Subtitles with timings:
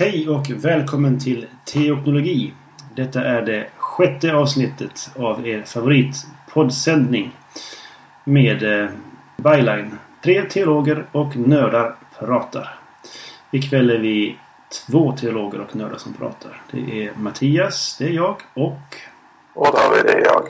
[0.00, 2.52] Hej och välkommen till Teoknologi.
[2.94, 7.36] Detta är det sjätte avsnittet av er favoritpoddsändning
[8.24, 8.90] med eh,
[9.36, 12.78] byline Tre teologer och nördar pratar.
[13.50, 14.36] Ikväll är vi
[14.86, 16.62] två teologer och nördar som pratar.
[16.70, 18.96] Det är Mattias, det är jag och...
[19.54, 20.48] Och David, det är jag.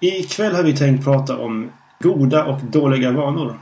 [0.00, 3.58] Ikväll har vi tänkt prata om goda och dåliga vanor.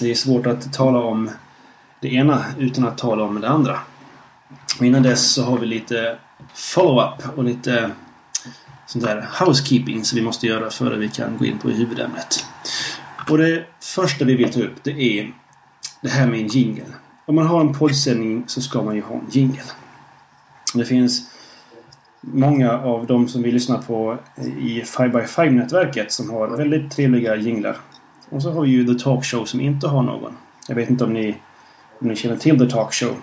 [0.00, 1.30] Det är svårt att tala om
[2.00, 3.78] det ena utan att tala om det andra.
[4.78, 6.18] Men innan dess så har vi lite
[6.54, 7.88] follow-up och lite eh,
[8.86, 12.44] sånt där housekeeping som vi måste göra före vi kan gå in på huvudämnet.
[13.30, 15.32] Och det första vi vill ta upp det är
[16.00, 16.84] det här med en jingle.
[17.26, 19.62] Om man har en poddsändning så ska man ju ha en jingle.
[20.74, 21.30] Det finns
[22.20, 27.76] många av de som vi lyssnar på eh, i 5x5-nätverket som har väldigt trevliga jinglar.
[28.30, 30.36] Och så har vi ju The Talk Show som inte har någon.
[30.68, 31.36] Jag vet inte om ni,
[31.98, 33.16] om ni känner till The Talk Show.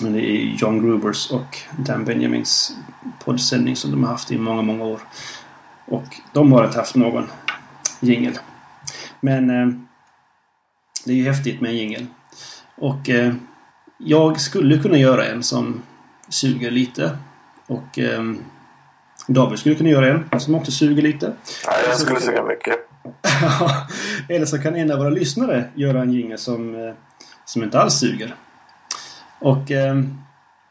[0.00, 2.76] Det är John Grubers och Dan Benjamins
[3.24, 5.00] poddsändning som de har haft i många, många år.
[5.86, 7.26] Och de har inte haft någon
[8.00, 8.38] jingel.
[9.20, 9.68] Men eh,
[11.04, 12.06] det är ju häftigt med en jingel.
[12.76, 13.34] Och eh,
[13.98, 15.82] jag skulle kunna göra en som
[16.28, 17.18] suger lite.
[17.66, 18.22] Och eh,
[19.28, 21.26] David skulle kunna göra en som också suger lite.
[21.66, 22.74] Nej, jag skulle suga mycket.
[24.28, 26.94] Eller så kan en av våra lyssnare göra en jingel som, eh,
[27.46, 28.34] som inte alls suger.
[29.38, 30.02] Och eh,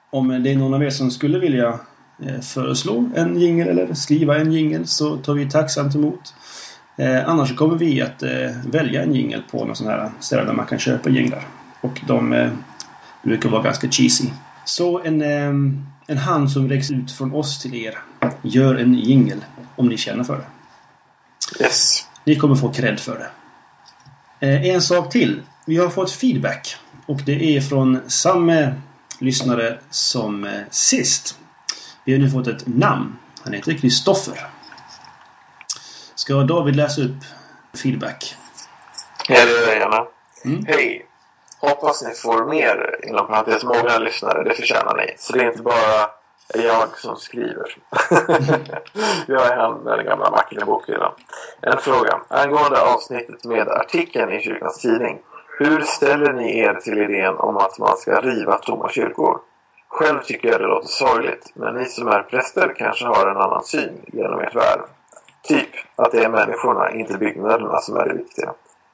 [0.09, 1.79] om det är någon av er som skulle vilja
[2.23, 6.33] eh, föreslå en jingel eller skriva en jingel så tar vi tacksamt emot.
[6.97, 10.53] Eh, annars kommer vi att eh, välja en jingel på någon sån här ställe där
[10.53, 11.47] man kan köpa jinglar.
[11.81, 12.51] Och de eh,
[13.23, 14.29] brukar vara ganska cheesy.
[14.65, 15.53] Så en, eh,
[16.07, 17.97] en hand som räcks ut från oss till er.
[18.41, 21.63] Gör en jingel om ni känner för det.
[21.63, 22.07] Yes.
[22.23, 23.29] Ni kommer få cred för det.
[24.73, 25.41] En sak till.
[25.65, 26.75] Vi har fått feedback.
[27.05, 28.71] Och det är från samma
[29.19, 31.39] lyssnare som eh, sist.
[32.03, 33.17] Vi har nu fått ett namn.
[33.43, 34.47] Han heter Kristoffer.
[36.15, 37.23] Ska David läsa upp
[37.83, 38.35] feedback?
[39.27, 40.05] Ja, det gör jag gärna.
[40.45, 40.65] Mm.
[40.65, 41.05] Hej!
[41.59, 44.43] Hoppas ni får mer, inom parentes många lyssnare.
[44.43, 45.13] Det förtjänar ni.
[45.17, 46.09] Så det är inte bara
[46.53, 47.65] jag som skriver.
[49.27, 51.11] jag är han med den gamla macken i bokhyllan.
[51.61, 52.21] En fråga.
[52.27, 55.19] Angående avsnittet med artikeln i kyrkans tidning.
[55.57, 59.39] Hur ställer ni er till idén om att man ska riva tomma kyrkor?
[59.87, 63.63] Själv tycker jag det låter sorgligt, men ni som är präster kanske har en annan
[63.63, 64.81] syn genom ert värv.
[65.43, 68.53] Typ att det är människorna, inte byggnaderna, som är det viktiga.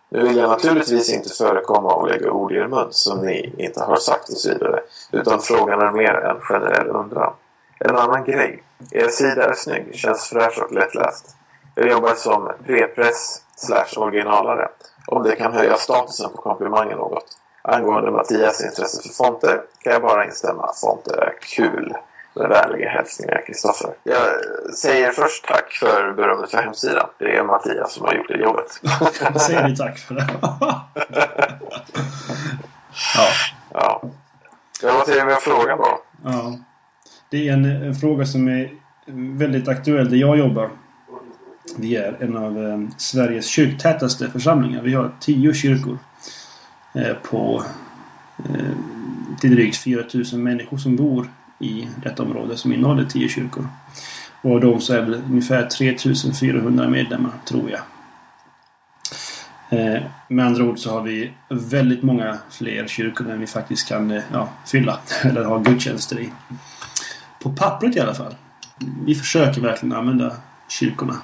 [0.09, 3.83] Nu vill jag naturligtvis inte förekomma och lägga ord i er mun som ni inte
[3.83, 4.79] har sagt och så vidare.
[5.11, 7.33] Utan frågan är mer en generell undran.
[7.79, 8.63] En annan grej.
[8.91, 11.35] Er sida är snygg, känns fräsch och lättläst.
[11.75, 14.69] Jag jobbar som prepress slash originalare.
[15.07, 17.37] Om det kan höja statusen på komplimangen något.
[17.61, 20.73] Angående Mattias intresse för fonter kan jag bara instämma.
[20.81, 21.93] Fonter är kul.
[22.33, 23.89] Med vänliga hälsningar Kristoffer.
[24.03, 24.27] Jag
[24.75, 27.09] säger först tack för berömmet för hemsidan.
[27.17, 28.81] Det är Mattias som har gjort det jobbet.
[29.33, 30.27] Då säger vi tack för det.
[33.15, 33.27] ja.
[33.73, 34.01] ja.
[34.81, 35.97] Jag var till med en fråga bara.
[36.23, 36.57] ja.
[37.29, 38.69] Det är en, en fråga som är
[39.37, 40.69] väldigt aktuell där jag jobbar.
[41.77, 44.81] Vi är en av eh, Sveriges kyrktätaste församlingar.
[44.81, 45.99] Vi har tio kyrkor.
[46.93, 47.63] Eh, på
[48.37, 48.75] eh,
[49.39, 53.67] till drygt 4000 människor som bor i detta område som innehåller tio kyrkor.
[54.41, 57.81] Och av dem så är det ungefär 3400 medlemmar, tror jag.
[60.27, 64.49] Med andra ord så har vi väldigt många fler kyrkor än vi faktiskt kan ja,
[64.65, 66.29] fylla eller ha gudstjänster i.
[67.41, 68.35] På pappret i alla fall.
[69.05, 70.35] Vi försöker verkligen använda
[70.69, 71.15] kyrkorna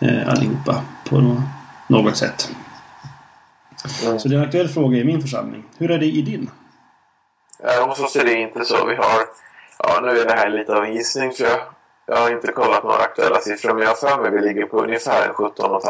[0.00, 1.42] eh, allihopa på nå-
[1.88, 2.50] något sätt.
[4.06, 4.18] Mm.
[4.18, 5.64] Så det är en aktuell fråga i min församling.
[5.78, 6.50] Hur är det i din?
[7.64, 8.86] Eh, Hos oss är det inte så.
[8.86, 9.22] Vi har,
[9.78, 11.58] ja nu är det här lite av en gissning för jag,
[12.06, 14.80] jag har inte kollat några aktuella siffror men jag har för mig vi ligger på
[14.82, 15.80] ungefär 17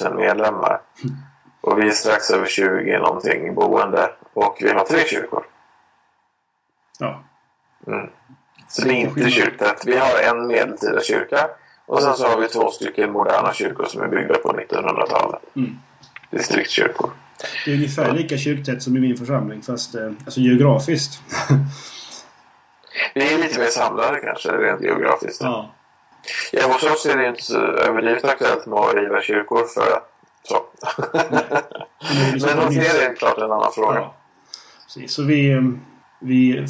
[0.00, 0.80] 500 medlemmar.
[1.60, 5.44] Och vi är strax över 20 någonting boende och vi har tre kyrkor.
[6.98, 7.22] Ja,
[7.86, 8.10] Mm.
[8.68, 9.82] Så det är inte kyrktätt.
[9.86, 11.48] Vi har en medeltida kyrka
[11.86, 15.40] och sen så har vi två stycken moderna kyrkor som är byggda på 1900-talet.
[15.56, 15.78] Mm.
[16.30, 17.10] Distriktskyrkor.
[17.64, 21.20] det är ungefär lika kyrktätt som i min församling fast eh, alltså geografiskt.
[23.14, 25.42] Vi är lite mer samlade kanske rent geografiskt.
[25.42, 25.74] ja.
[26.52, 30.10] Ja, hos oss är det inte så överdrivet aktuellt med att riva kyrkor för att
[30.42, 30.62] så.
[32.46, 33.98] Men hos er är det klart en annan fråga.
[33.98, 34.14] Ja.
[34.84, 35.12] Precis.
[35.12, 35.62] Så vi, eh,
[36.20, 36.66] vi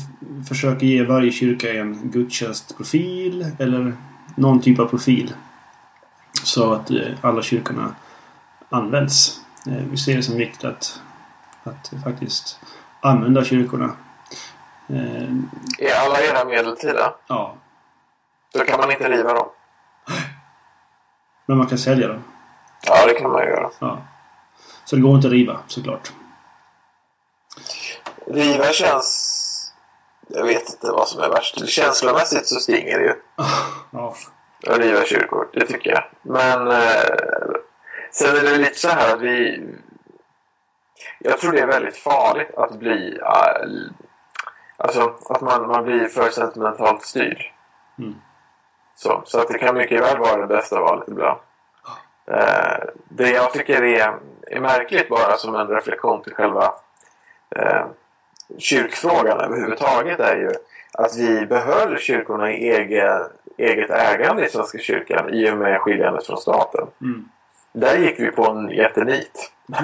[0.48, 3.96] försöker ge varje kyrka en gudstjänstprofil eller
[4.34, 5.34] någon typ av profil.
[6.44, 7.94] Så att eh, alla kyrkorna
[8.68, 9.40] används.
[9.66, 11.00] Eh, Vi ser det som viktigt att,
[11.64, 12.60] att faktiskt
[13.00, 13.92] använda kyrkorna.
[14.88, 15.32] Eh,
[15.78, 17.14] Är alla era medeltida?
[17.26, 17.54] ja,
[18.52, 19.48] Då kan man inte riva dem.
[21.46, 22.24] men man kan sälja dem.
[22.86, 23.70] Ja, det kan man göra.
[23.78, 23.98] Ja.
[24.84, 26.12] Så det går inte att riva såklart.
[28.26, 29.30] Riva känns...
[30.28, 31.68] Jag vet inte vad som är värst.
[31.68, 33.14] Känslomässigt så stinger det ju.
[33.90, 34.14] Ja,
[34.66, 35.48] att riva kyrkor.
[35.52, 36.04] Det tycker jag.
[36.22, 37.56] Men eh,
[38.10, 39.62] sen är det lite så här att vi...
[41.18, 43.18] Jag tror det är väldigt farligt att bli...
[43.18, 43.68] eh,
[44.76, 47.42] alltså att man, man blir för sentimentalt styrd.
[47.98, 48.14] Mm.
[48.96, 51.40] Så, så att det kan mycket väl vara det bästa valet ibland.
[52.26, 56.74] Eh, det jag tycker är, är märkligt bara som en reflektion till själva
[57.56, 57.86] eh,
[58.58, 60.50] kyrkfrågan överhuvudtaget är ju
[60.92, 63.22] att vi behöll kyrkorna i egen,
[63.58, 66.86] eget ägande i Svenska kyrkan i och med skiljandet från staten.
[67.00, 67.28] mm.
[67.72, 69.50] Där gick vi på en jättenit.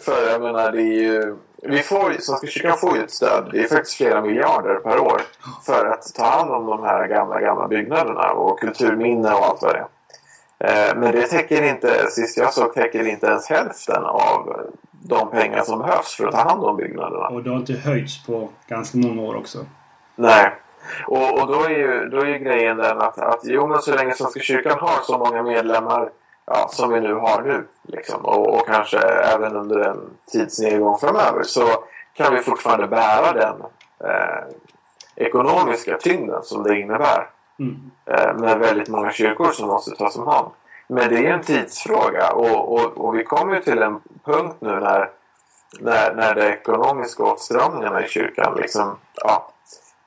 [0.00, 1.36] För jag menar, det är ju...
[1.62, 3.48] Vi får, Svenska kyrkan får ju ett stöd.
[3.52, 5.22] Det är faktiskt flera miljarder per år.
[5.66, 9.74] För att ta hand om de här gamla, gamla byggnaderna och kulturminne och allt vad
[9.74, 10.90] det är.
[10.90, 14.66] Eh, Men det täcker inte, sist jag såg, täcker inte ens hälften av
[15.02, 17.26] de pengar som behövs för att ta hand om byggnaderna.
[17.28, 19.58] Och det har inte höjts på ganska många år också.
[20.14, 20.52] Nej.
[21.06, 23.94] Och, och då, är ju, då är ju grejen den att, att jo, men så
[23.94, 26.10] länge Svenska kyrkan har så många medlemmar
[26.46, 28.98] ja, som vi nu har nu liksom, och, och kanske
[29.34, 29.98] även under en
[30.32, 31.64] tidsnedgång framöver så
[32.14, 33.62] kan vi fortfarande bära den
[34.10, 34.44] eh,
[35.16, 37.28] ekonomiska tyngden som det innebär
[37.58, 37.90] Mm.
[38.06, 40.48] eh, med väldigt många kyrkor som måste tas om hand.
[40.88, 44.68] Men det är en tidsfråga och, och, och vi kommer ju till en punkt nu
[44.68, 45.10] när,
[45.80, 49.52] när, när de ekonomiska åtstramningarna i kyrkan liksom, ja,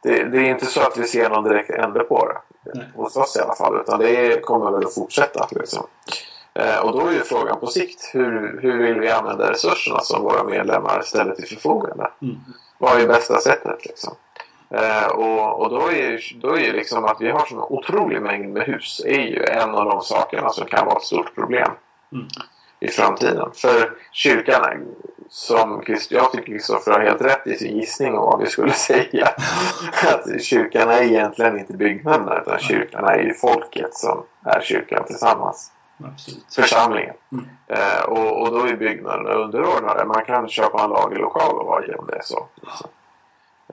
[0.04, 2.38] det, det är inte så att vi ser någon direkt ände på det.
[2.74, 2.92] Nej.
[2.96, 3.82] Hos oss i alla fall.
[3.82, 5.48] Utan det kommer väl att fortsätta.
[5.52, 5.88] Liksom.
[6.54, 8.10] Eh, och då är ju frågan på sikt.
[8.14, 12.12] Hur, hur vill vi använda resurserna som våra medlemmar ställer till förfogande?
[12.22, 12.36] Mm.
[12.78, 14.14] Vad är bästa sättet liksom?
[14.70, 18.22] Eh, och, och då är ju, då är ju liksom att vi har sån otrolig
[18.22, 21.72] mängd med hus är ju en av de sakerna som kan vara ett stort problem
[22.12, 22.28] Mm.
[22.80, 23.52] I framtiden.
[23.54, 24.86] För kyrkan,
[25.30, 29.28] som jag tycker Kristoffer har helt rätt i sin gissning om vad vi skulle säga.
[30.04, 35.72] att kyrkan är egentligen inte byggnaderna utan kyrkan är ju folket som är kyrkan tillsammans.
[36.04, 36.54] Absolut.
[36.56, 37.16] Församlingen.
[37.32, 37.46] Mm.
[37.68, 40.06] Eh, och, och då är byggnaderna underordnade.
[40.06, 42.48] Man kan köpa en lagerlokal och vara om det är så.
[42.56, 42.90] Liksom.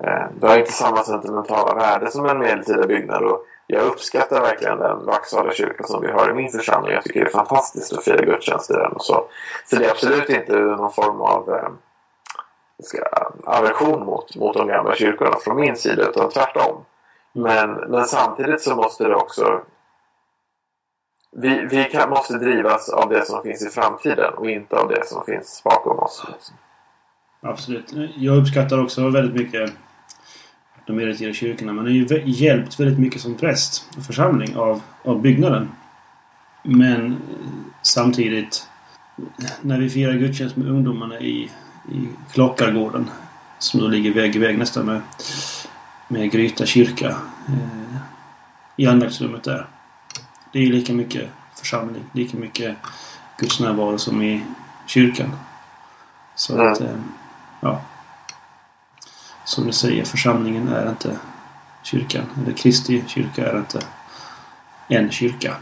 [0.01, 3.23] Eh, det har inte samma sentimentala värde som en medeltida byggnad.
[3.23, 6.93] Och jag uppskattar verkligen den Vaksala kyrka som vi har i min församling.
[6.93, 8.95] Jag tycker det är fantastiskt att fira gudstjänst i den.
[9.01, 9.27] Så.
[9.67, 11.69] så det är absolut inte någon form av eh,
[12.83, 12.99] ska,
[13.45, 16.09] aversion mot, mot de gamla kyrkorna från min sida.
[16.09, 16.85] Utan tvärtom.
[17.33, 19.61] Men, men samtidigt så måste det också
[21.37, 25.07] vi, vi kan, måste drivas av det som finns i framtiden och inte av det
[25.07, 26.27] som finns bakom oss.
[27.41, 27.93] Absolut.
[28.17, 29.73] Jag uppskattar också väldigt mycket
[30.87, 31.73] de medeltida kyrkorna.
[31.73, 35.69] Man har ju hjälpt väldigt mycket som präst och församling av, av byggnaden.
[36.63, 37.17] Men eh,
[37.83, 38.69] samtidigt
[39.61, 41.51] när vi firar gudstjänst med ungdomarna i,
[41.93, 43.11] i Klockargården
[43.59, 45.01] som då ligger vägg i vägg nästan med,
[46.09, 47.09] med Gryta kyrka
[47.49, 47.97] eh,
[48.77, 49.67] i andaktsrummet där.
[50.53, 52.77] Det är ju lika mycket församling, lika mycket
[53.39, 54.45] Guds närvaro som i
[54.87, 55.31] kyrkan.
[56.35, 56.73] Så Mm.
[56.73, 56.87] att, eh,
[57.61, 57.81] ja.
[59.53, 61.19] Som du säger, församlingen är inte
[61.83, 62.25] kyrkan.
[62.43, 63.81] Eller Kristi kyrka är inte
[64.89, 65.57] en kyrka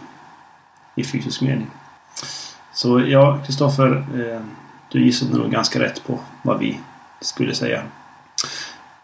[0.94, 1.70] i fysisk mening.
[2.73, 4.40] Så ja, Kristoffer, eh,
[4.92, 6.80] du gissade nog ganska rätt på vad vi
[7.20, 7.82] skulle säga.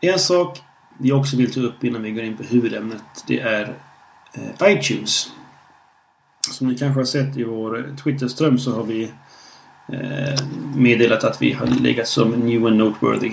[0.01, 0.63] En sak
[0.99, 3.75] vi också vill ta upp innan vi går in på huvudämnet, det är
[4.33, 5.31] eh, iTunes.
[6.51, 9.13] Som ni kanske har sett i vår Twitterström så har vi
[9.93, 13.33] eh, meddelat att vi har legat som new and noteworthy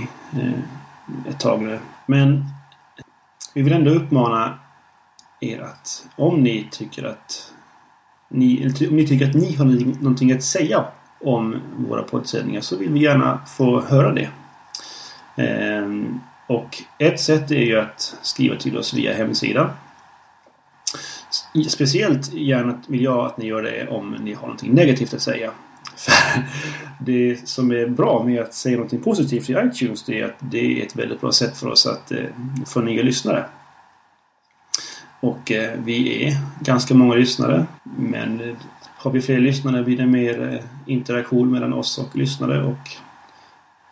[1.29, 1.79] ett tag nu.
[2.05, 2.45] Men
[3.53, 4.59] vi vill ändå uppmana
[5.39, 7.53] er att om ni tycker att
[8.29, 10.85] ni, om ni tycker att ni har någonting- att säga
[11.21, 14.29] om våra poddsändningar så vill vi gärna få höra det.
[15.35, 19.69] Ehm, och ett sätt är ju att skriva till oss via hemsidan.
[21.69, 25.51] Speciellt gärna vill jag att ni gör det om ni har någonting negativt att säga.
[26.99, 30.81] Det som är bra med att säga något positivt i iTunes det är att det
[30.81, 32.25] är ett väldigt bra sätt för oss att eh,
[32.65, 33.45] få nya lyssnare.
[35.19, 37.65] Och eh, vi är ganska många lyssnare.
[37.83, 38.55] Men eh,
[38.97, 42.89] har vi fler lyssnare blir det mer eh, interaktion mellan oss och lyssnare och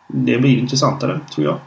[0.08, 1.58] det blir intressantare, tror jag.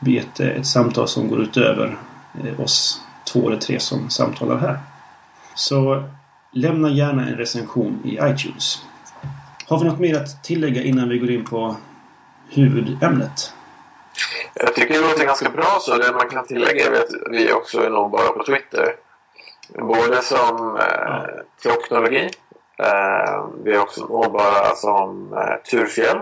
[0.00, 1.98] Det blir ett, eh, ett samtal som går utöver
[2.44, 3.00] eh, oss
[3.32, 4.78] två eller tre som samtalar här.
[5.54, 6.04] Så
[6.52, 8.82] lämna gärna en recension i iTunes.
[9.68, 11.76] Har vi något mer att tillägga innan vi går in på
[12.50, 13.52] huvudämnet.
[14.54, 15.96] Jag tycker det låter ganska bra så.
[15.96, 18.94] Det man kan tillägga är att vi också är nåbara på Twitter.
[19.78, 21.24] Både som eh,
[21.62, 22.30] teknologi.
[22.78, 26.20] Eh, vi är också nåbara som eh, Turfjäll.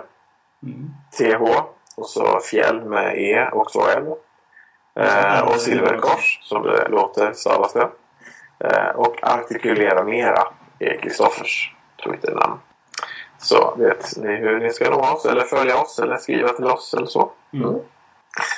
[0.62, 0.90] Mm.
[1.18, 1.60] TH.
[1.96, 4.04] Och så Fjäll med E och så L.
[5.00, 7.88] Eh, och Silverkors som det låter stavas det.
[8.64, 10.42] Eh, och Artikulera Mera
[10.78, 11.74] är Kristoffers
[12.04, 12.58] Twitternamn.
[13.38, 16.94] Så vet ni hur ni ska nå oss eller följa oss eller skriva till oss
[16.94, 17.30] eller så.
[17.52, 17.68] Mm.
[17.68, 17.80] Mm.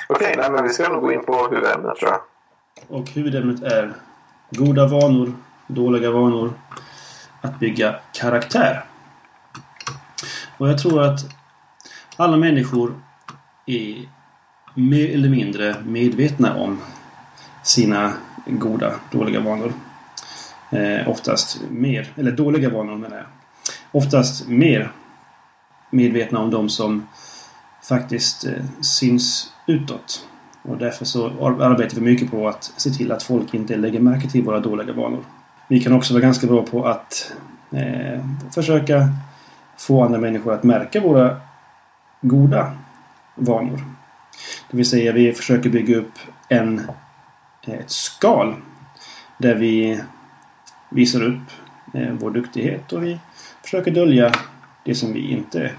[0.09, 2.21] Okej, nej, men vi ska nog gå in på huvudämnet tror jag.
[2.87, 3.93] Och huvudämnet är
[4.51, 5.33] goda vanor,
[5.67, 6.53] dåliga vanor,
[7.41, 8.85] att bygga karaktär.
[10.57, 11.19] Och jag tror att
[12.15, 12.93] alla människor
[13.65, 14.09] är
[14.73, 16.81] mer eller mindre medvetna om
[17.63, 18.13] sina
[18.45, 19.73] goda, dåliga vanor.
[20.69, 23.25] Eh, oftast mer, eller dåliga vanor menar jag.
[23.91, 24.91] Oftast mer
[25.91, 27.07] medvetna om de som
[27.83, 30.27] faktiskt eh, syns utåt.
[30.61, 31.25] Och därför så
[31.61, 34.93] arbetar vi mycket på att se till att folk inte lägger märke till våra dåliga
[34.93, 35.23] vanor.
[35.67, 37.33] Vi kan också vara ganska bra på att
[37.71, 39.09] eh, försöka
[39.77, 41.37] få andra människor att märka våra
[42.21, 42.71] goda
[43.35, 43.83] vanor.
[44.71, 46.13] Det vill säga vi försöker bygga upp
[46.49, 46.79] en,
[47.67, 48.55] eh, ett skal
[49.37, 50.01] där vi
[50.89, 51.41] visar upp
[51.93, 53.19] eh, vår duktighet och vi
[53.69, 54.31] försöker dölja
[54.85, 55.71] det som vi inte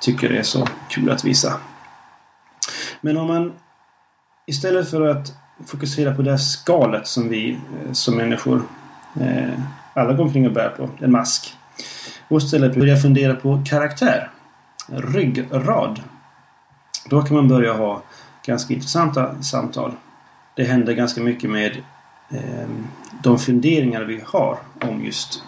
[0.00, 1.60] tycker är så kul att visa.
[3.00, 3.52] Men om man
[4.46, 5.32] istället för att
[5.66, 8.62] fokusera på det här skalet som vi eh, som människor
[9.20, 9.60] eh,
[9.94, 11.56] alla går omkring och bär på, en mask.
[12.28, 14.30] Och istället börja fundera på karaktär,
[14.88, 16.02] ryggrad.
[17.10, 18.02] Då kan man börja ha
[18.46, 19.92] ganska intressanta samtal.
[20.54, 21.76] Det händer ganska mycket med
[22.30, 22.68] eh,
[23.22, 25.42] de funderingar vi har om just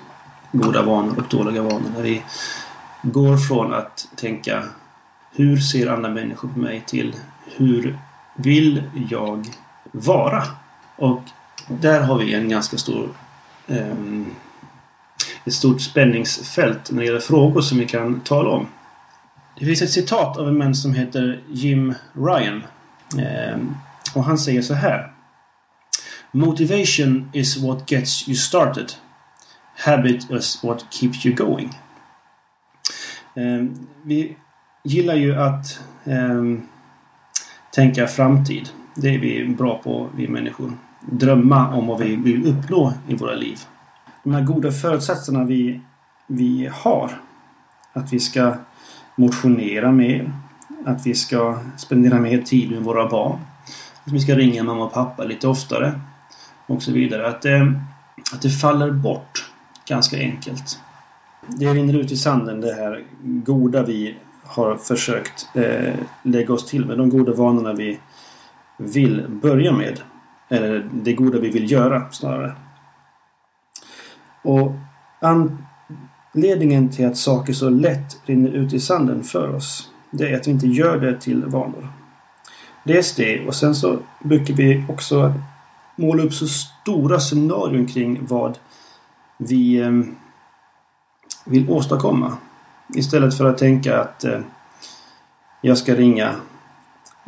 [0.52, 1.92] goda vanor och dåliga vanor.
[1.95, 2.23] När vi
[3.02, 4.64] går från att tänka
[5.33, 7.16] hur ser andra människor på mig till
[7.57, 7.99] hur
[8.37, 9.47] vill jag
[9.92, 10.42] vara?
[10.97, 11.23] Och
[11.69, 13.09] där har vi en ganska stor
[13.66, 14.26] ehm,
[15.45, 18.66] ett stort spänningsfält när det gäller frågor som vi kan tala om.
[19.59, 22.62] Det finns ett citat av en man som heter Jim Ryan.
[23.19, 23.76] Ehm,
[24.14, 25.12] och han säger så här.
[26.33, 28.92] Motivation is what gets you started.
[29.84, 31.70] Habit is what keeps you going.
[33.34, 34.37] Ehm, vi
[34.84, 36.62] gillar ju att ehm,
[37.75, 38.68] tänka framtid.
[38.94, 40.72] Det är vi bra på, vi människor.
[41.00, 43.58] Drömma om vad vi vill uppnå i våra liv.
[44.25, 45.80] De här goda förutsatserna vi,
[46.26, 47.10] vi har.
[47.92, 48.54] Att vi ska
[49.16, 50.32] motionera mer.
[50.87, 53.38] Att vi ska spendera mer tid med våra barn.
[54.04, 56.00] Att vi ska ringa mamma och pappa lite oftare.
[56.66, 57.28] Och så vidare.
[57.28, 57.75] Att det,
[58.32, 59.50] att det faller bort
[59.88, 60.80] ganska enkelt.
[61.46, 66.87] Det rinner ut i sanden det här goda vi har försökt eh, lägga oss till
[66.87, 66.99] med.
[66.99, 67.99] De goda vanorna vi
[68.76, 70.00] vill börja med.
[70.49, 72.52] Eller det goda vi vill göra snarare.
[74.42, 74.72] Och
[75.20, 79.90] anledningen till att saker så lätt rinner ut i sanden för oss.
[80.10, 81.88] Det är att vi inte gör det till vanor.
[82.84, 85.34] Dels det och sen så brukar vi också
[85.96, 88.58] måla upp så stora scenarion kring vad
[89.40, 89.90] vi eh,
[91.44, 92.37] vill åstadkomma.
[92.94, 94.40] Istället för att tänka att eh,
[95.61, 96.35] jag ska ringa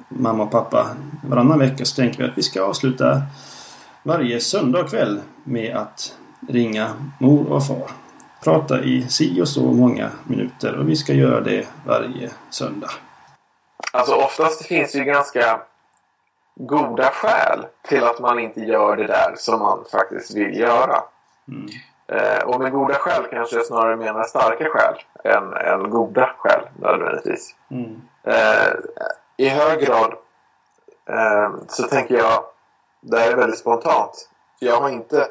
[0.09, 0.87] mamma och pappa
[1.25, 3.23] varannan vecka så tänker vi att vi ska avsluta
[4.03, 6.17] varje söndag kväll med att
[6.49, 7.91] ringa mor och far.
[8.45, 12.91] Prata i si och så många minuter och vi ska göra det varje söndag.
[13.93, 15.61] Alltså oftast finns det ju ganska
[16.55, 21.03] goda skäl till att man inte gör det där som man faktiskt vill göra.
[21.49, 21.67] Mm.
[22.13, 26.61] Eh, och med goda skäl kanske jag snarare menar starka skäl än, än goda skäl
[26.81, 27.55] nödvändigtvis.
[27.71, 28.01] Mm.
[28.25, 28.73] Eh,
[29.37, 30.15] I hög grad
[31.09, 32.45] eh, så tänker jag,
[33.01, 34.29] det här är väldigt spontant.
[34.59, 35.29] Jag har inte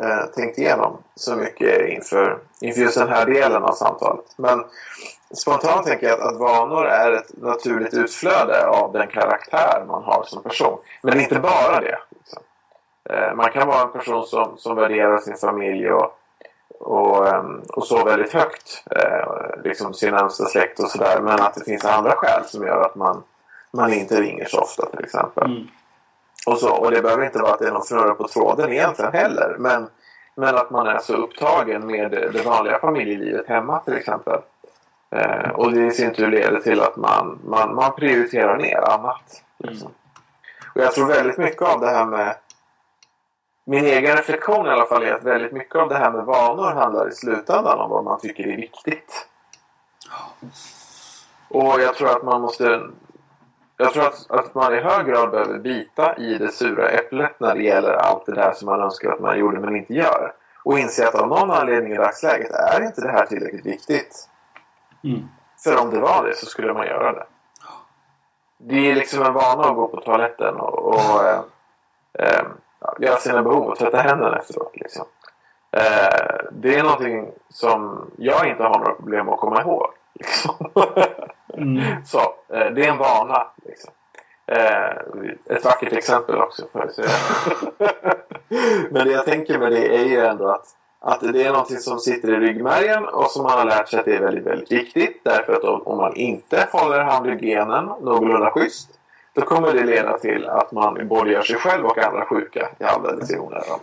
[0.00, 4.24] eh, tänkt igenom så mycket inför, inför just den här delen av samtalet.
[4.36, 4.64] Men
[5.34, 10.24] spontant tänker jag att, att vanor är ett naturligt utflöde av den karaktär man har
[10.24, 10.78] som person.
[11.02, 11.98] Men inte bara det.
[13.10, 16.18] Eh, man kan vara en person som, som värderar sin familj och,
[16.80, 18.84] och, ehm, och så väldigt högt.
[18.90, 19.28] Eh,
[19.64, 21.20] liksom sin närmsta släkt och sådär.
[21.20, 23.22] Men att det finns andra skäl som gör att man,
[23.70, 25.44] man inte ringer så ofta till exempel.
[25.44, 25.66] Mm.
[26.46, 29.12] Och, så, och det behöver inte vara att det är någon snurra på tråden egentligen
[29.12, 29.56] heller.
[29.58, 29.86] Men,
[30.34, 34.40] men att man är så upptagen med det vanliga familjelivet hemma till exempel.
[35.10, 39.42] Eh, och det i sin tur leder till att man, man, man prioriterar ner annat.
[39.58, 39.90] Liksom.
[40.74, 42.36] Och jag tror väldigt mycket av det här med
[43.68, 46.72] min egen reflektion i alla fall är att väldigt mycket av det här med vanor
[46.72, 49.28] handlar i slutändan om vad man tycker är viktigt.
[51.48, 52.80] Och jag tror att man måste...
[53.76, 57.54] Jag tror att, att man i hög grad behöver bita i det sura äpplet när
[57.54, 60.32] det gäller allt det där som man önskar att man gjorde men inte gör.
[60.64, 64.28] Och inse att av någon anledning i dagsläget är inte det här tillräckligt viktigt.
[65.04, 65.28] Mm.
[65.64, 67.26] För om det var det så skulle man göra det.
[68.58, 71.40] Det är liksom en vana att gå på toaletten och, och eh,
[72.18, 72.46] eh,
[72.98, 74.72] göra sina behov och tvätta händerna efteråt.
[74.74, 75.04] Liksom.
[75.76, 79.86] Eh, det är någonting som jag inte har några problem att komma ihåg.
[80.14, 80.54] Liksom.
[81.54, 81.82] Mm.
[82.04, 83.46] Så, eh, det är en vana.
[83.64, 83.90] Liksom.
[84.46, 87.08] Eh, ett vackert exempel också jag säga.
[88.90, 90.66] Men det jag tänker med det är ju ändå att,
[91.00, 94.04] att det är någonting som sitter i ryggmärgen och som man har lärt sig att
[94.04, 95.20] det är väldigt, väldigt viktigt.
[95.24, 98.95] Därför att om, om man inte håller handhygienen någorlunda schysst
[99.36, 102.84] då kommer det leda till att man både gör sig själv och andra sjuka i
[102.84, 103.78] alldeles i onödan.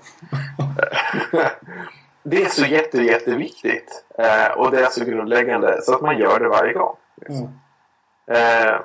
[2.23, 4.05] det är så jätte, jätteviktigt.
[4.17, 6.95] Eh, och det är så grundläggande så att man gör det varje gång.
[7.15, 7.59] Liksom.
[8.27, 8.75] Eh,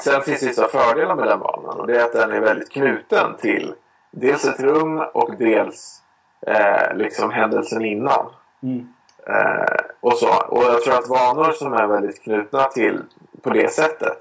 [0.00, 2.70] sen finns det vissa fördelar med den banan och det är att den är väldigt
[2.70, 3.74] knuten till
[4.10, 6.02] dels ett rum och dels
[6.46, 8.26] eh, liksom händelsen innan.
[8.62, 8.88] Mm.
[9.26, 10.28] Eh, och, så.
[10.48, 13.02] och jag tror att vanor som är väldigt knutna till
[13.42, 14.18] på det sättet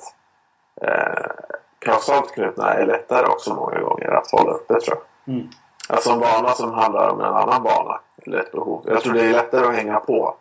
[1.80, 5.36] kausalt knutna är lättare också många gånger att hålla uppe tror jag.
[5.36, 5.48] Mm.
[5.90, 8.84] Alltså en vana som handlar om en annan vana eller ett behov.
[8.88, 10.36] Jag tror det är lättare att hänga på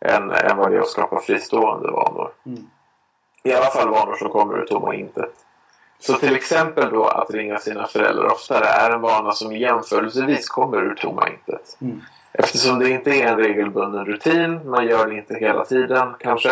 [0.00, 2.30] än, än vad det är att skapa fristående vanor.
[2.46, 2.66] Mm.
[3.42, 5.32] I alla fall vanor som kommer ur tomma intet.
[5.98, 10.82] Så till exempel då att ringa sina föräldrar oftare är en vana som jämförelsevis kommer
[10.82, 11.76] ur tomma intet.
[11.80, 12.00] Mm.
[12.32, 16.50] Eftersom det inte är en regelbunden rutin, man gör det inte hela tiden kanske.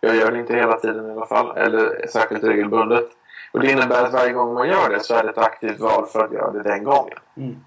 [0.00, 3.08] Jag gör det inte hela tiden i alla fall, eller särskilt regelbundet.
[3.52, 6.06] Och det innebär att varje gång man gör det så är det ett aktivt val
[6.06, 7.18] för att göra det den gången.
[7.36, 7.64] Mm.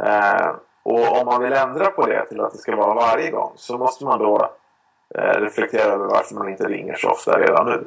[0.00, 0.50] Eh,
[0.82, 3.78] och om man vill ändra på det till att det ska vara varje gång så
[3.78, 4.50] måste man då
[5.14, 7.84] eh, reflektera över varför man inte ringer så ofta redan nu.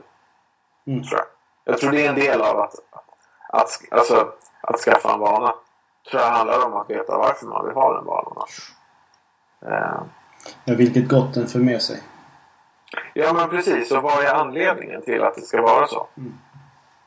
[0.88, 1.04] Mm.
[1.04, 1.28] Tror jag.
[1.74, 2.76] jag tror det är en del av att,
[3.50, 4.28] att, alltså,
[4.62, 5.56] att skaffa en vana.
[6.10, 8.48] tror jag handlar om att veta varför man vill ha den vanan.
[9.66, 10.04] Eh,
[10.66, 12.00] Ja, vilket gott den för med sig.
[13.14, 16.08] Ja men precis, och vad är anledningen till att det ska vara så?
[16.18, 16.34] Mm.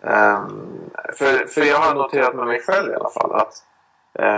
[0.03, 3.65] Ehm, för, för jag har noterat med mig själv i alla fall att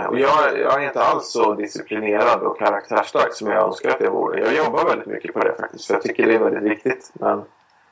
[0.09, 4.11] och jag, jag är inte alls så disciplinerad och karaktärsstark som jag önskar att jag
[4.11, 4.39] vore.
[4.39, 7.11] Jag jobbar väldigt mycket på det faktiskt för jag tycker det är väldigt viktigt.
[7.13, 7.43] Men,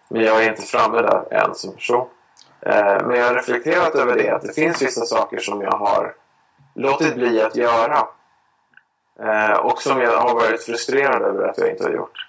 [0.09, 2.07] men jag är inte framme där än som person.
[2.61, 6.13] Eh, men jag har reflekterat över det att det finns vissa saker som jag har
[6.75, 8.07] låtit bli att göra.
[9.19, 12.28] Eh, och som jag har varit frustrerad över att jag inte har gjort.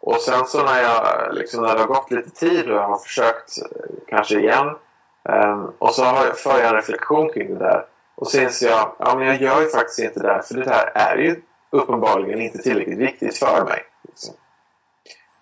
[0.00, 2.98] Och sen så när, jag, liksom, när det har gått lite tid och jag har
[2.98, 4.76] försökt eh, kanske igen.
[5.22, 7.84] Um, och så har jag, för jag en reflektion kring det där.
[8.14, 10.42] Och så inser jag ja, men jag gör ju faktiskt inte det här.
[10.42, 13.84] För det där är ju uppenbarligen inte tillräckligt viktigt för mig.
[14.02, 14.34] Liksom.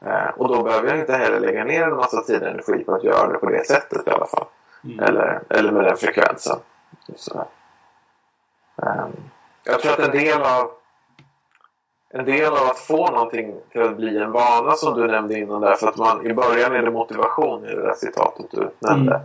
[0.06, 2.94] Uh, och då behöver jag inte heller lägga ner en massa tid och energi på
[2.94, 4.46] att göra det på det sättet i alla fall.
[4.84, 5.00] Mm.
[5.00, 6.58] Eller, eller med den frekvensen.
[7.16, 7.46] Sådär.
[8.76, 9.12] Um,
[9.64, 10.70] jag tror att en del av
[12.18, 15.61] en del av att få någonting till att bli en vana som du nämnde innan
[15.61, 15.74] där.
[15.74, 19.20] För att man i början är det motivation i det där citatet du nämnde.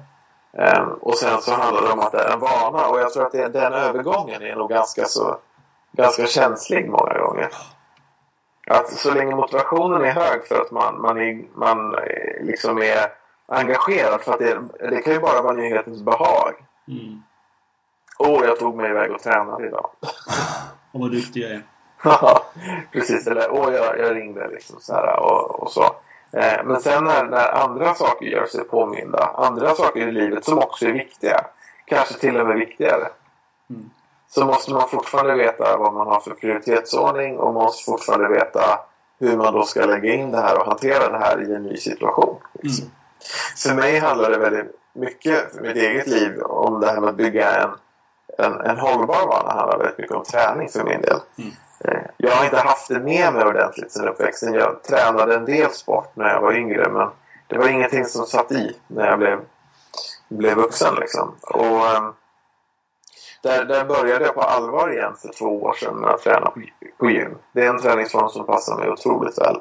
[0.58, 2.88] Ehm, och sen så handlar det om att det är en vana.
[2.88, 5.38] Och jag tror att det, den övergången är nog ganska så
[5.92, 7.50] ganska känslig många gånger.
[8.68, 11.96] Att så länge motivationen är hög för att man, man, är, man
[12.42, 13.08] liksom är
[13.48, 14.22] engagerad.
[14.22, 16.54] För att det, det kan ju bara vara nyhetens behag.
[16.88, 17.24] Mm.
[18.20, 19.90] Åh, jag tog mig iväg och tränade idag.
[20.94, 21.64] Och vad duktig jag är.
[22.04, 22.44] Ja,
[22.92, 23.28] precis.
[23.28, 25.84] Eller åh, jag, jag ringde liksom så här och, och så.
[26.34, 30.58] Eh, men sen när, när andra saker gör sig påminda, andra saker i livet som
[30.58, 31.46] också är viktiga,
[31.86, 33.08] kanske till och med viktigare,
[33.70, 33.90] Mm.
[34.30, 38.80] så måste man fortfarande veta vad man har för prioritetsordning och man måste fortfarande veta
[39.20, 41.78] hur man då ska lägga in det här och hantera det här i en ny
[41.78, 42.38] situation.
[42.62, 42.86] Liksom.
[42.86, 42.96] Mm.
[43.58, 47.16] För mig handlar det väldigt mycket för mitt eget liv om det här med att
[47.16, 47.70] bygga en,
[48.38, 49.54] en, en hållbar vana.
[49.54, 51.20] handlar väldigt mycket om träning för min del.
[51.38, 51.52] Mm.
[52.18, 54.54] Jag har inte haft det med mig ordentligt sen uppväxten.
[54.54, 57.10] Jag tränade en del sport när jag var yngre men
[57.48, 59.40] det var ingenting som satt i när jag blev,
[60.30, 60.96] blev vuxen.
[61.00, 61.36] Liksom.
[61.42, 62.14] Och, ehm,
[63.44, 66.62] där, där började jag på allvar igen för två år sedan med att träna på,
[66.98, 67.38] på gym.
[67.52, 69.60] Det är en träningsform som passar mig otroligt väl.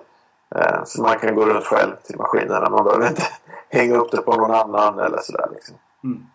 [0.55, 2.71] Eh, Så man kan gå runt själv till maskinerna.
[2.71, 3.23] Man behöver inte
[3.69, 5.49] hänga upp det på någon annan eller sådär.
[5.53, 5.77] Liksom.
[6.05, 6.27] Mm.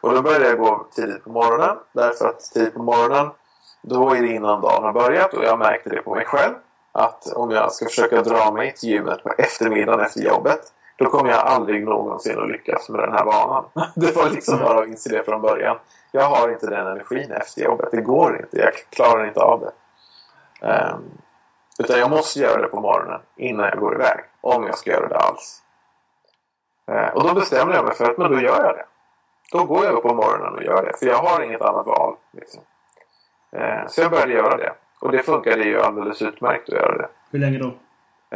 [0.00, 1.76] Och då började jag gå tidigt på morgonen.
[1.92, 3.30] Därför att tidigt på morgonen
[3.82, 6.54] då är det innan dagen har börjat och jag märkte det på mig själv.
[6.92, 10.60] Att om jag ska försöka dra mig till gymmet på eftermiddagen efter jobbet.
[10.96, 13.64] Då kommer jag aldrig någonsin att lyckas med den här vanan.
[13.94, 15.78] Det var liksom bara att inse det från början.
[16.12, 17.88] Jag har inte den energin efter jobbet.
[17.90, 18.58] Det går inte.
[18.58, 19.72] Jag klarar inte av det.
[20.66, 21.10] Um,
[21.78, 24.18] Utan jag måste göra det på morgonen innan jag går iväg.
[24.40, 25.62] Om jag ska göra det alls.
[26.90, 28.84] Uh, och då bestämde jag mig för att men då gör jag det.
[29.52, 30.98] Då går jag upp på morgonen och gör det.
[30.98, 32.16] För jag har inget annat val.
[32.32, 32.62] Liksom.
[33.52, 34.72] Eh, så jag började göra det.
[35.00, 37.08] Och det funkade ju alldeles utmärkt att göra det.
[37.30, 37.72] Hur länge då?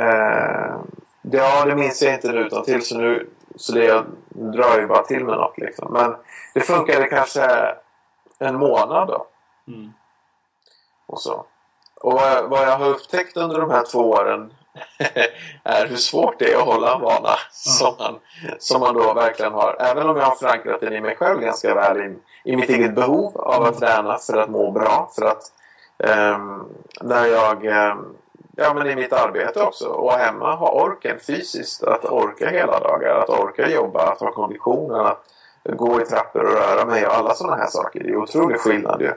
[0.01, 0.77] Eh,
[1.23, 4.87] ja, det minns jag inte nu utan till så nu så det jag drar ju
[4.87, 5.93] bara till med något liksom.
[5.93, 6.15] Men
[6.55, 7.75] det funkade kanske
[8.39, 9.27] en månad då.
[9.69, 9.93] Mm.
[11.07, 11.45] Och så.
[12.01, 14.53] Och vad jag, vad jag har upptäckt under de här två åren
[15.63, 18.19] är hur svårt det är att hålla en vana som, man,
[18.59, 19.77] som man då verkligen har.
[19.81, 22.95] Även om jag har förankrat den i mig själv ganska väl i, i mitt eget
[22.95, 25.11] behov av att träna för att må bra.
[25.15, 25.43] För att
[26.37, 26.69] um,
[27.01, 28.17] när jag um,
[28.57, 31.83] ja, men i mitt arbete också och hemma ha orken fysiskt.
[31.83, 35.25] Att orka hela dagar, att orka jobba, att ha konditionen, att
[35.65, 38.01] gå i trappor och röra mig och alla sådana här saker.
[38.01, 39.13] Det är otrolig skillnad ju.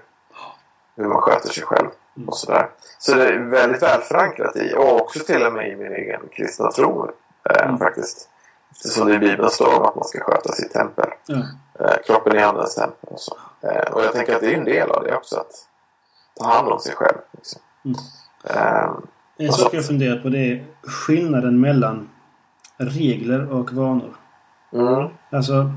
[0.97, 1.87] Hur man sköter sig själv
[2.27, 2.69] och sådär.
[2.99, 6.21] Så det är väldigt väl förankrat i och också till och med i min egen
[6.31, 7.09] kristna tro
[7.49, 7.77] eh, Mm.
[7.77, 8.29] faktiskt.
[8.71, 11.09] Eftersom det i Bibeln står om att man ska sköta sitt tempel.
[11.27, 11.35] Ja.
[11.79, 13.37] Eh, kroppen är andens tempel och så.
[13.61, 15.51] Eh, och jag tänker att det är en del av det också att
[16.39, 17.17] ta hand om sig själv.
[17.31, 17.61] Liksom.
[17.85, 17.97] Mm.
[18.43, 18.91] Eh,
[19.37, 22.09] En sak jag funderar på det är skillnaden mellan
[22.77, 24.15] regler och vanor.
[24.73, 25.71] mm, Alltså,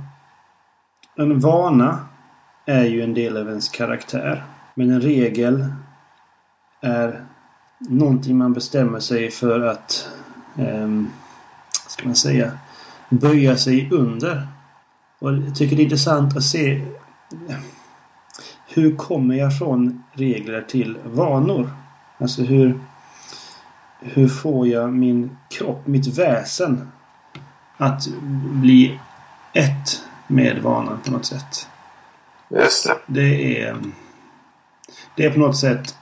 [1.16, 1.98] en vana
[2.66, 4.44] är ju en del av ens karaktär.
[4.74, 5.64] Men en regel
[6.80, 7.24] är
[7.78, 10.08] någonting man bestämmer sig för att,
[10.56, 11.10] ehm,
[11.88, 12.52] ska man säga,
[13.08, 14.48] böja sig under.
[15.18, 16.84] Och jag tycker det är intressant att se
[18.68, 21.70] hur kommer jag från regler till vanor?
[22.18, 22.80] Alltså hur,
[24.00, 26.92] hur får jag min kropp, mitt väsen
[27.76, 28.08] att
[28.50, 29.00] bli
[29.52, 31.68] ett med vanan på något sätt.
[32.48, 32.94] just det.
[33.06, 33.76] Det är,
[35.16, 35.97] det är på något sätt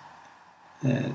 [0.84, 1.10] eh,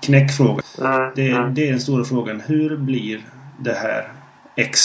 [0.00, 0.62] knäckfrågan.
[0.78, 1.54] Mm, Det, mm.
[1.54, 2.40] det är den stora frågan.
[2.40, 3.20] Hur blir
[3.58, 4.12] det här
[4.56, 4.78] X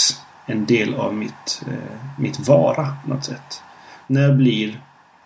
[0.45, 3.63] en del av mitt, eh, mitt vara på något sätt?
[4.07, 4.81] När blir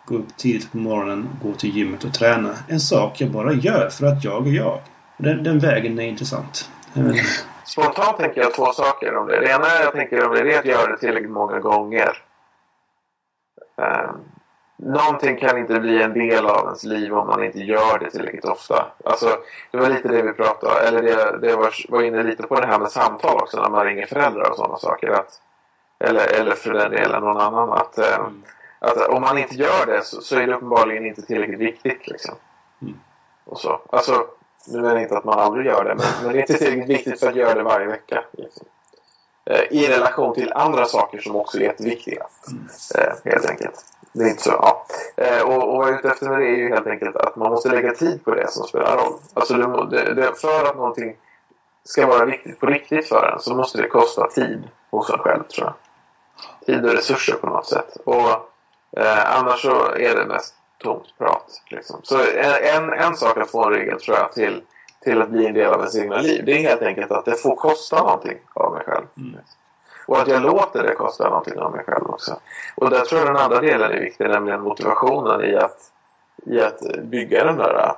[0.05, 3.89] gå upp tidigt på morgonen, gå till gymmet och träna en sak jag bara gör
[3.89, 4.79] för att jag är jag?
[5.17, 6.69] Den, den vägen är intressant.
[6.95, 7.23] Inte.
[7.65, 9.39] Spontant tänker jag två saker om det.
[9.39, 12.09] Det ena jag tänker om det är att göra det tillräckligt många gånger.
[13.77, 14.21] Um,
[14.77, 18.45] någonting kan inte bli en del av ens liv om man inte gör det tillräckligt
[18.45, 18.85] ofta.
[19.03, 19.37] Alltså,
[19.71, 22.67] det var lite det vi pratade eller det, det var, var inne lite på det
[22.67, 25.09] här med samtal också när man ringer föräldrar och sådana saker.
[25.09, 25.41] Att,
[25.99, 27.71] eller, eller för den delen någon annan.
[27.71, 28.43] Att, ehm,
[28.79, 32.07] att om man inte gör det så, så är det uppenbarligen inte tillräckligt viktigt.
[32.07, 32.35] Liksom.
[32.81, 32.99] Mm.
[33.45, 33.81] Och så.
[33.89, 34.27] Alltså,
[34.67, 36.99] nu menar jag inte att man aldrig gör det, men, men det är inte tillräckligt
[36.99, 38.23] viktigt för att göra det varje vecka.
[38.31, 38.65] Liksom.
[39.45, 42.25] Eh, I relation till andra saker som också är jätteviktiga.
[42.97, 43.85] Eh, helt enkelt.
[44.15, 44.85] Det är inte så, ja.
[45.17, 47.35] Eh, och, och vad jag är ute efter med det är ju helt enkelt att
[47.35, 49.13] man måste lägga tid på det som spelar roll.
[49.33, 51.15] Alltså det, det, för att någonting
[51.83, 55.43] ska vara viktigt på riktigt för en så måste det kosta tid hos en själv
[55.43, 55.75] tror jag.
[56.65, 57.97] Tid och resurser på något sätt.
[58.05, 58.29] Och
[58.97, 61.61] eh, annars så är det mest tomt prat.
[61.67, 61.99] Liksom.
[62.03, 62.19] Så
[62.75, 64.61] en, en sak att få en regel tror jag till,
[65.03, 66.45] till att bli en del av ens egna liv.
[66.45, 69.05] Det är helt enkelt att det får kosta någonting av mig själv.
[69.17, 69.39] Mm.
[70.05, 72.39] Och att jag låter det kosta någonting av mig själv också.
[72.75, 75.77] Och där tror jag den andra delen är viktig, nämligen motivationen i att,
[76.45, 77.95] i att bygga den där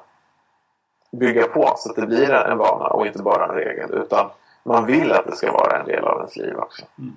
[1.12, 3.94] bygga på så att det blir en vana och inte bara en regel.
[3.94, 4.30] Utan
[4.64, 6.86] man vill att det ska vara en del av ens liv också.
[7.00, 7.14] Mm.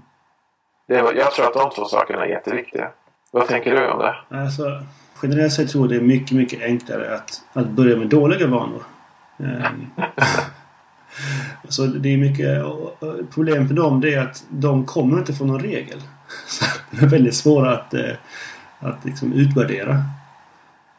[0.87, 2.91] Det, jag tror att de två sakerna är jätteviktiga.
[3.31, 4.17] Vad tänker du om det?
[4.29, 4.63] Alltså,
[5.23, 8.83] generellt sett tror jag det är mycket, mycket enklare att, att börja med dåliga vanor.
[11.69, 12.63] Så alltså, det är mycket...
[12.63, 15.99] problem för Problemet med dem det är att de kommer inte från någon regel.
[16.47, 18.13] Så de är väldigt svåra att, eh,
[18.81, 20.05] att liksom utvärdera.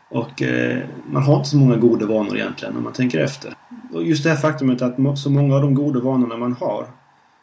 [0.10, 0.80] Och eh,
[1.12, 3.54] man har inte så många goda vanor egentligen om man tänker efter.
[3.94, 6.88] Och just det här faktumet att så många av de goda vanorna man har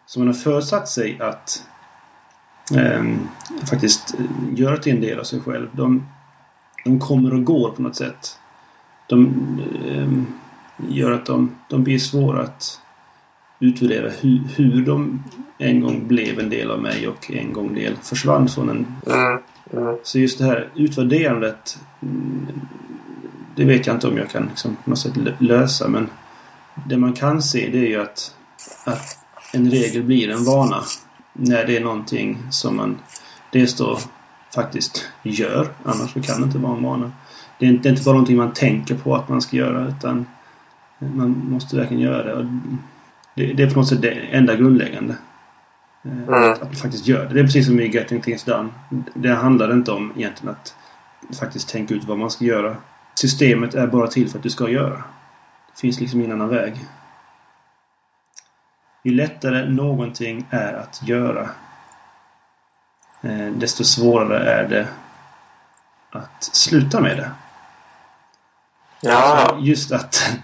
[0.06, 1.62] som man har försatt sig att
[2.76, 3.28] ehm,
[3.70, 5.68] faktiskt eh, göra till en del av sig själv.
[5.72, 6.06] De,
[6.84, 8.38] de kommer och går på något sätt.
[9.06, 9.26] De
[9.88, 10.26] ehm,
[10.88, 12.80] gör att de, de blir svåra att
[13.60, 15.24] utvärdera hur, hur de
[15.58, 18.86] en gång blev en del av mig och en gång del försvann från en.
[19.06, 19.38] Mm.
[19.72, 19.96] Mm.
[20.02, 22.46] Så just det här utvärderandet mm,
[23.56, 26.08] det vet jag inte om jag kan liksom på något sätt lö- lösa men
[26.88, 28.34] det man kan se det är ju att,
[28.84, 29.18] att
[29.52, 30.82] en regel blir en vana
[31.32, 32.98] när det är någonting som man
[33.52, 33.98] dels då
[34.54, 35.68] faktiskt gör.
[35.84, 37.12] Annars så kan det inte vara en vana.
[37.58, 39.88] Det är inte, det är inte bara någonting man tänker på att man ska göra
[39.88, 40.26] utan
[40.98, 42.34] man måste verkligen göra det.
[42.34, 42.44] Och
[43.34, 45.16] det, det är på något sätt det enda grundläggande.
[46.04, 46.52] Eh, Mm.
[46.52, 47.34] Att man faktiskt gör det.
[47.34, 48.68] Det är precis som i Getting Things Done.
[49.14, 50.74] Det handlar inte om egentligen att
[51.38, 52.76] faktiskt tänka ut vad man ska göra.
[53.14, 54.96] Systemet är bara till för att du ska göra.
[55.74, 56.74] Det finns liksom ingen annan väg.
[59.02, 61.50] ju lättare någonting är att göra
[63.22, 64.88] eh, desto svårare är det
[66.10, 67.30] att sluta med det.
[69.00, 70.38] Ja, just att,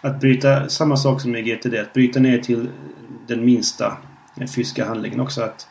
[0.00, 2.68] att bryta, samma sak som i GTD, att bryta ner till
[3.26, 3.96] den minsta
[4.40, 5.42] fysiska handlingen också.
[5.42, 5.68] Att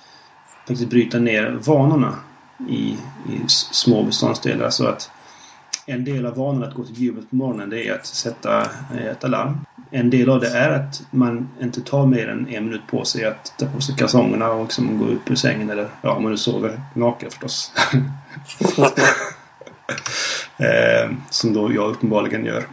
[0.68, 2.16] faktiskt bryta ner vanorna
[2.70, 2.98] i,
[3.30, 4.70] i små beståndsdelar.
[4.70, 5.12] Så att
[5.86, 9.06] en del av vanan att gå till gymmet på morgonen det är att sätta eh,
[9.12, 9.66] ett alarm.
[9.92, 13.26] En del av det är att man inte tar mer än en minut på sig
[13.26, 16.32] att ta på sig kalsongerna och liksom gå upp ur sängen eller ja, om man
[16.32, 17.72] nu sover naken förstås.
[20.58, 22.66] eh, som då jag uppenbarligen gör.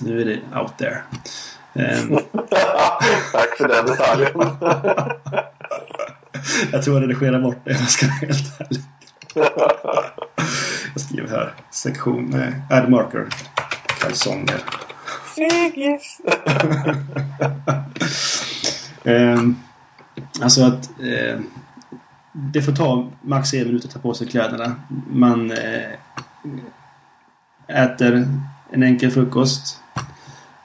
[0.00, 1.02] Nu är det out there.
[1.74, 2.00] Eh,
[3.32, 4.32] tack för den detaljen.
[6.72, 8.82] jag tror jag redigerar bort det om jag ska vara helt ärlig.
[10.94, 11.54] Jag skriver här.
[11.70, 12.34] Sektion.
[12.70, 13.28] Eh, marker.
[14.00, 14.60] Kalsonger.
[15.36, 16.20] Fegis!
[19.04, 19.56] Ehm,
[20.42, 21.40] alltså att eh,
[22.32, 24.74] det får ta max en minut att ta på sig kläderna.
[25.10, 25.90] Man eh,
[27.68, 28.28] äter
[28.70, 29.79] en enkel frukost.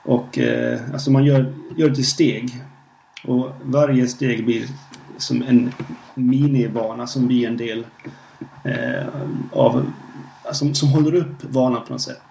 [0.05, 2.63] Och eh, alltså man gör, gör det i steg.
[3.23, 4.67] Och varje steg blir
[5.17, 5.71] som en
[6.13, 7.85] minivana som blir en del
[8.63, 9.07] eh,
[9.51, 9.91] av...
[10.43, 12.21] Alltså, som håller upp vanan på något sätt.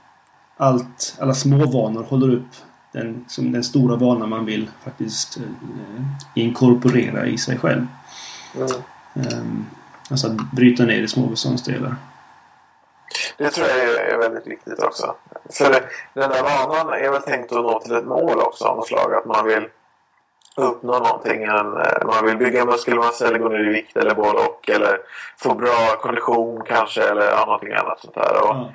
[0.57, 2.49] Allt, alla små vanor håller upp
[2.93, 7.87] den, som den stora vanan man vill faktiskt eh, inkorporera i sig själv.
[8.57, 8.69] Mm.
[9.15, 9.67] Ehm,
[10.11, 11.97] alltså att bryta ner i små beståndsdelar.
[13.37, 15.15] Det tror jag är, väldigt viktigt också.
[15.53, 15.71] För
[16.15, 19.15] den där vanan är väl tänkt att nå till ett mål också av något slag.
[19.15, 19.69] Att man vill
[20.57, 21.43] uppnå någonting.
[21.45, 21.65] Eh,
[22.07, 24.71] man vill bygga muskelmassa eller gå ner i vikt eller både och.
[24.71, 24.99] Eller
[25.39, 28.43] få bra kondition kanske eller ja, någonting annat sånt där.
[28.43, 28.73] Och, Ja.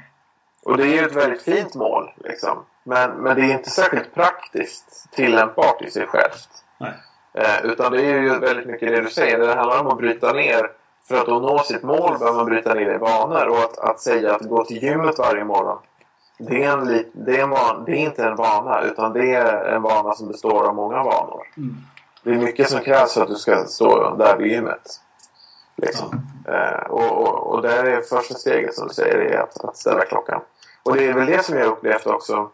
[0.65, 2.11] och det är ju ett väldigt fint mål.
[2.15, 2.65] Liksom.
[2.83, 6.49] Men, men det är inte särskilt praktiskt tillämpbart i sig självt.
[6.77, 6.93] Nej.
[7.33, 9.39] Eh, utan det är ju väldigt mycket det du säger.
[9.39, 10.71] Det handlar om att bryta ner.
[11.09, 13.47] För att då nå sitt mål behöver man bryta ner det i vanor.
[13.47, 15.77] Och att, att säga att gå till gymmet varje morgon.
[16.37, 18.81] Det är, en, det, är en van, det är inte en vana.
[18.81, 21.47] Utan det är en vana som består av många vanor.
[21.57, 21.75] Mm.
[22.23, 25.01] Det är mycket som krävs för att du ska stå där vid gymmet.
[25.75, 26.21] Liksom.
[26.47, 30.05] Eh, och, och, och där är första steget som du säger är att, att ställa
[30.05, 30.41] klockan.
[30.83, 32.49] Och det är väl det som jag upplevt också.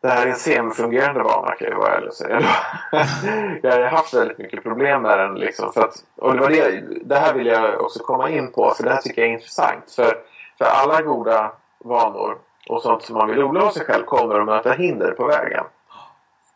[0.00, 2.40] Det här är en semifungerande vana kan jag vara ärlig och säga.
[3.62, 5.34] jag har haft väldigt mycket problem med den.
[5.34, 8.70] Liksom, för att, och det, var det, det här vill jag också komma in på
[8.70, 9.90] för det här tycker jag är intressant.
[9.96, 10.18] För,
[10.58, 14.46] för alla goda vanor och sånt som man vill odla hos sig själv kommer att
[14.46, 15.64] möta hinder på vägen.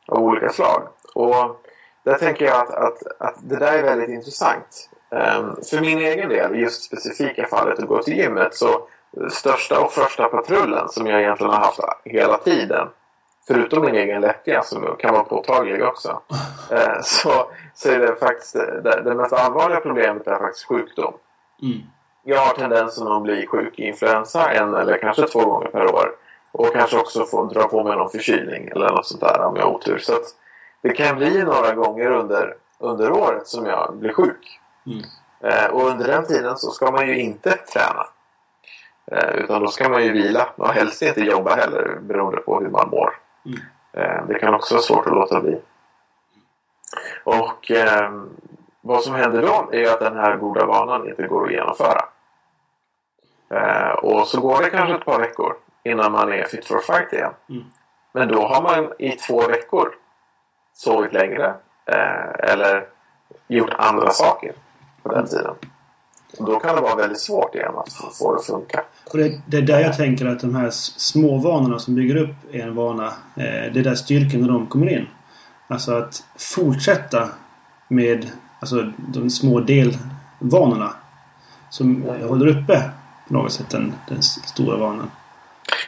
[0.08, 0.82] Av olika slag.
[1.14, 1.62] Och
[2.04, 4.90] där tänker jag att, att, att det där är väldigt intressant.
[5.10, 8.88] Um, för min egen del, just specifika fallet att gå till gymmet, så
[9.30, 12.88] största och första patrullen som jag egentligen har haft hela tiden,
[13.46, 16.20] förutom min egen lättja som kan vara påtaglig också,
[16.70, 21.14] eh, så, så är det faktiskt det, det mest allvarliga problemet är faktiskt sjukdom.
[21.62, 21.78] Mm.
[22.24, 26.12] Jag har tendensen att bli sjuk i influensa en eller kanske två gånger per år.
[26.52, 29.64] Och kanske också få dra på mig någon förkylning eller något sånt där om jag
[29.64, 29.98] har otur.
[29.98, 30.12] Så
[30.82, 34.60] det kan bli några gånger under, under året som jag blir sjuk.
[34.86, 35.02] Mm.
[35.40, 38.06] Eh, och under den tiden så ska man ju inte träna.
[39.12, 42.68] Eh, utan då ska man ju vila och helst inte jobba heller beroende på hur
[42.68, 43.14] man mår.
[43.44, 43.60] Mm.
[43.92, 45.60] Eh, det kan också vara svårt att låta bli.
[47.24, 48.30] Och ehm,
[48.80, 52.04] vad som händer då är att den här goda vanan inte går att genomföra.
[53.50, 57.12] Eh, och så går det kanske ett par veckor innan man är fit for fight
[57.12, 57.32] igen.
[57.48, 57.64] Mm.
[58.12, 59.94] Men då har man i två veckor
[60.72, 61.54] sovit längre
[61.86, 62.86] eh, eller
[63.48, 64.52] gjort andra saker
[65.02, 65.54] på den tiden.
[66.38, 68.84] Då kan det vara väldigt svårt igen att få- det att funka.
[69.12, 72.34] Och det, det är där jag tänker att de här små vanorna som bygger upp
[72.52, 75.08] en vana, eh, det är där styrkan när de kommer in.
[75.68, 77.28] Alltså att fortsätta
[77.88, 80.94] med alltså, de små delvanorna
[81.70, 82.90] som håller uppe
[83.28, 85.10] på något sätt den, den stora vanan.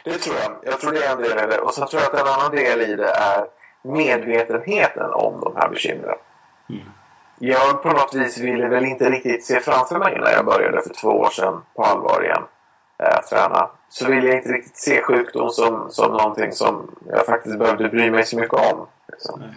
[0.03, 0.51] Det tror jag.
[0.71, 1.57] Jag tror det är en del i det.
[1.59, 3.45] Och så tror jag att en annan del i det är
[3.83, 6.15] medvetenheten om de här bekymren.
[6.69, 6.81] Mm.
[7.39, 10.93] Jag på något vis ville väl inte riktigt se framför mig när jag började för
[10.93, 12.43] två år sedan på allvar igen
[12.99, 13.69] eh, träna.
[13.89, 18.11] Så ville jag inte riktigt se sjukdom som, som någonting som jag faktiskt behövde bry
[18.11, 18.87] mig så mycket om.
[19.11, 19.39] Liksom.
[19.39, 19.55] Nej.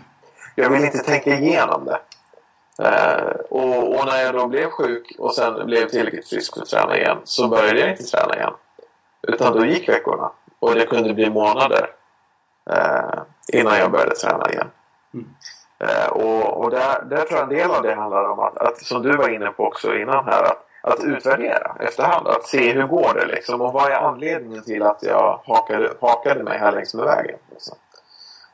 [0.55, 2.01] Jag ville inte tänka igenom det.
[2.83, 6.69] Eh, och, och när jag då blev sjuk och sen blev tillräckligt frisk för att
[6.69, 8.53] träna igen så började jag inte träna igen.
[9.29, 10.31] Utan då gick veckorna.
[10.59, 11.91] Och det kunde bli månader
[12.71, 14.71] eh, innan jag började träna igen.
[15.15, 15.29] Mm.
[15.81, 18.79] Eh, och och där, där tror jag en del av det handlar om att, att
[18.79, 22.29] som du var inne på också innan här, att, att utvärdera efterhand.
[22.29, 26.45] Att se hur går det liksom och vad är anledningen till att jag hakade, hakade
[26.45, 27.39] mig här längs med vägen.
[27.51, 27.77] Liksom.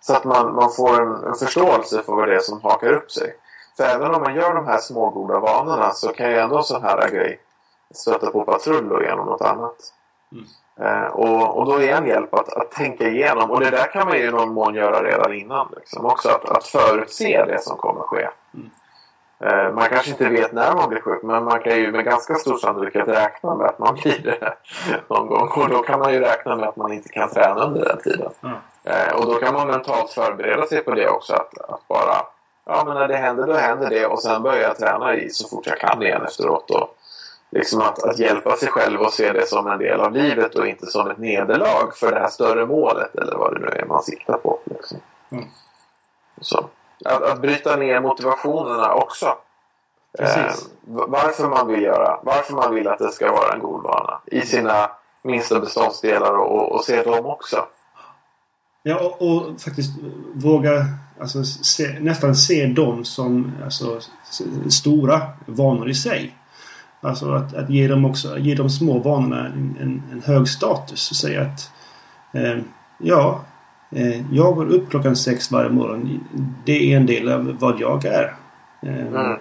[0.01, 3.11] Så att man, man får en, en förståelse för vad det är som hakar upp
[3.11, 3.37] sig.
[3.77, 6.63] För även om man gör de här små goda vanorna så kan ju ändå en
[6.63, 7.41] sån här grej
[7.95, 9.77] stöta på patrull och genom något annat.
[10.33, 10.45] Mm.
[10.81, 13.51] Eh, och, och då är en hjälp att, att tänka igenom.
[13.51, 15.69] Och det där kan man ju i någon mån göra redan innan.
[15.77, 16.07] Liksom.
[16.07, 18.29] Också att, att förutse det som kommer ske.
[18.55, 18.71] Mm.
[19.41, 22.35] Eh, man kanske inte vet när man blir sjuk men man kan ju med ganska
[22.35, 24.55] stor sannolikhet räkna med att man blir det
[25.09, 25.49] någon gång.
[25.49, 28.31] Och då kan man ju räkna med att man inte kan träna under den tiden.
[28.41, 28.51] Ja.
[28.85, 31.33] Eh, och då kan man mentalt förbereda sig på det också.
[31.33, 32.17] Att, att bara,
[32.67, 35.49] ja men när det händer då händer det och sen börjar jag träna i så
[35.49, 36.71] fort jag kan igen efteråt.
[36.71, 36.84] Och
[37.55, 40.67] liksom att, att hjälpa sig själv och se det som en del av livet och
[40.67, 44.03] inte som ett nederlag för det här större målet eller vad det nu är man
[44.03, 44.59] siktar på.
[44.65, 44.99] Liksom.
[45.31, 45.45] Mm.
[46.41, 46.69] Så.
[47.05, 49.37] Att, att bryta ner motivationerna också.
[50.19, 50.53] Eh,
[50.85, 54.41] varför man vill göra, varför man vill att det ska vara en god vana i
[54.41, 54.91] sina
[55.23, 57.67] minsta beståndsdelar och, och se dem också.
[58.83, 59.91] Ja, och, och faktiskt
[60.35, 60.85] våga
[61.21, 64.01] alltså, se, nästan se dem som alltså,
[64.69, 66.35] stora vanor i sig.
[67.05, 71.11] Alltså att, att ge dem också, ge de små vanorna en, en, en hög status
[71.11, 71.71] och säga att
[72.33, 72.59] eh,
[72.99, 73.45] ja,
[73.91, 76.21] eh, jag går upp klockan sex varje morgon.
[76.65, 78.35] Det är en del av vad jag är.
[78.83, 79.39] Eh, Mm.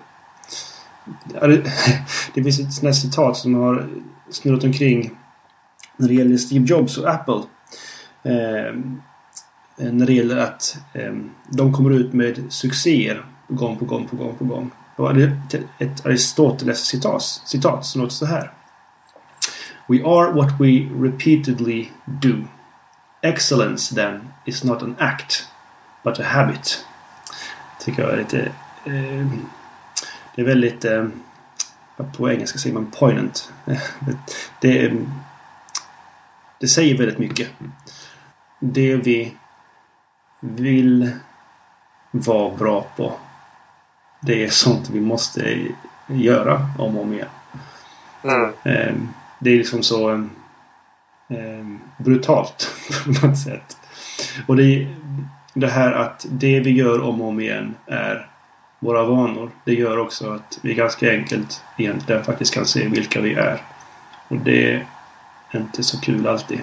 [1.25, 1.63] Det,
[2.33, 3.87] det finns ett sånt citat som har
[4.29, 5.11] snurrat omkring
[5.97, 7.41] när det gäller Steve Jobs och Apple.
[8.23, 8.73] Eh,
[9.77, 11.13] när det gäller att eh,
[11.49, 14.71] de kommer ut med succéer gång på gång på gång på gång.
[14.97, 18.51] Då är det ett Aristoteles citat, citat som låter så här.
[19.87, 22.43] We are what we repeatedly do.
[23.21, 25.47] Excellence then is not an act
[26.03, 26.85] but a habit.
[27.79, 28.41] Tycker jag är lite
[28.85, 29.27] eh,
[30.35, 30.85] det är väldigt...
[30.85, 31.07] Eh,
[32.17, 33.53] på engelska säger man poignant.
[34.61, 34.93] Det, eh,
[36.59, 37.49] det säger väldigt mycket.
[38.59, 39.37] Det vi
[40.39, 41.11] vill
[42.11, 43.13] vara bra på.
[44.25, 45.67] Det är sånt vi måste
[46.07, 47.27] göra om och om igen.
[48.23, 48.49] Mm.
[48.63, 48.93] Eh,
[49.39, 50.11] Det är liksom så
[51.29, 51.65] eh,
[51.97, 52.71] brutalt
[53.05, 53.77] på något sätt.
[54.47, 54.87] Och det,
[55.53, 58.27] det här att det vi gör om och om igen är
[58.79, 59.51] våra vanor.
[59.65, 63.61] Det gör också att vi ganska enkelt egentligen faktiskt kan se vilka vi är.
[64.27, 64.85] Och det är
[65.59, 66.59] inte så kul alltid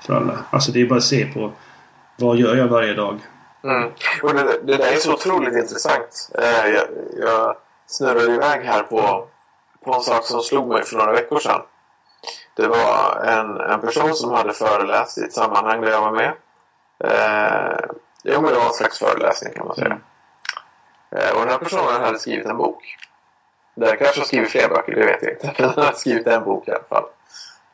[0.00, 0.38] för alla.
[0.50, 1.52] Alltså det är bara att se på
[2.16, 3.18] vad gör jag varje dag?
[3.64, 3.92] Mm.
[4.22, 6.30] Och det, det där är så otroligt intressant.
[6.38, 6.84] Eh, jag,
[7.16, 9.28] jag snurrade iväg här på,
[9.84, 11.62] på en sak som slog mig för några veckor sedan.
[12.54, 16.32] Det var en, en person som hade föreläst i ett sammanhang där jag var med.
[17.04, 17.78] Eh,
[18.22, 19.98] jo, men det var en slags föreläsning kan man säga.
[21.10, 22.96] Eh, och den här personen hade skrivit en bok.
[23.74, 25.54] Den kanske har skrivit fler böcker, det vet jag inte.
[25.62, 27.04] Men han har skrivit en bok i alla fall.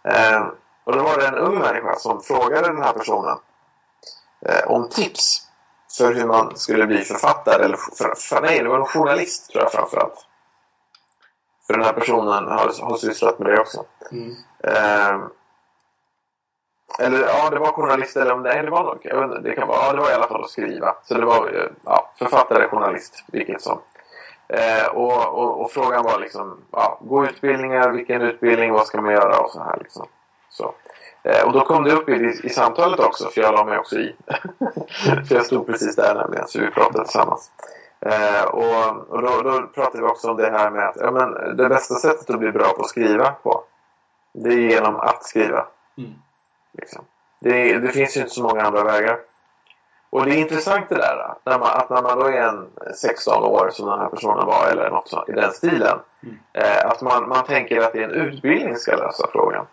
[0.04, 0.46] Eh,
[0.84, 3.38] och då var det en ung människa som frågade den här personen
[4.46, 5.43] eh, om tips
[5.98, 7.64] för hur man skulle bli författare.
[7.64, 10.26] Eller för, för, nej, det var en journalist tror jag framförallt.
[11.66, 13.84] För den här personen har, har sysslat med det också.
[14.12, 14.34] Mm.
[14.64, 15.28] Eh,
[16.98, 18.98] eller ja, det var journalist eller om nej, det var nog.
[19.02, 20.94] Jag vet inte, det kan vara, ja, det var i alla fall att skriva.
[21.04, 23.80] Så det var eh, ja, författare, journalist, vilket som.
[24.48, 29.12] Eh, och, och, och frågan var liksom, ja, gå utbildningar, vilken utbildning, vad ska man
[29.12, 30.06] göra och så här liksom.
[30.48, 30.74] Så.
[31.24, 33.96] Eh, och då kom det upp i, i samtalet också, för jag la mig också
[33.96, 34.16] i.
[35.28, 37.50] för jag stod precis där nämligen, så vi pratade tillsammans.
[38.00, 38.74] Eh, och
[39.08, 41.94] och då, då pratade vi också om det här med att ja, men det bästa
[41.94, 43.64] sättet att bli bra på att skriva på,
[44.32, 45.66] det är genom att skriva.
[45.98, 46.10] Mm.
[46.78, 47.04] Liksom.
[47.40, 49.18] Det, det finns ju inte så många andra vägar.
[50.10, 52.66] Och det är intressant det där att när man, att när man då är en
[52.94, 55.98] 16 år som den här personen var eller något sånt, i den stilen.
[56.22, 56.38] Mm.
[56.52, 59.66] Eh, att man, man tänker att det är en utbildning ska lösa frågan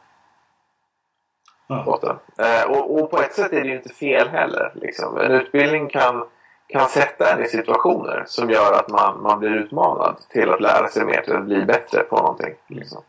[1.71, 2.19] Ja.
[2.37, 4.71] Eh, och, och på ett sätt är det ju inte fel heller.
[4.75, 5.17] Liksom.
[5.17, 6.23] En utbildning kan,
[6.67, 10.87] kan sätta en i situationer som gör att man, man blir utmanad till att lära
[10.87, 12.53] sig mer, till att bli bättre på någonting.
[12.67, 13.01] Liksom.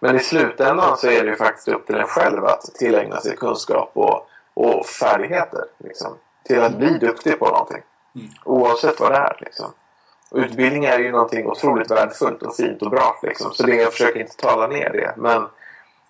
[0.00, 3.36] Men i slutändan så är det ju faktiskt upp till en själv att tillägna sig
[3.36, 5.64] kunskap och, och färdigheter.
[5.78, 7.82] Liksom, till att bli duktig på någonting.
[8.14, 8.28] Mm.
[8.44, 9.36] Oavsett vad det är.
[9.40, 9.66] Liksom.
[10.30, 13.16] Och utbildning är ju någonting otroligt värdefullt och fint och bra.
[13.22, 13.52] Liksom.
[13.52, 15.14] Så det, jag försöker inte tala ner det.
[15.16, 15.46] Men,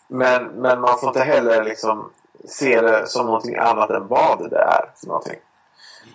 [0.08, 2.10] men, men man får inte heller liksom,
[2.44, 5.38] se det som någonting annat än vad det är för någonting.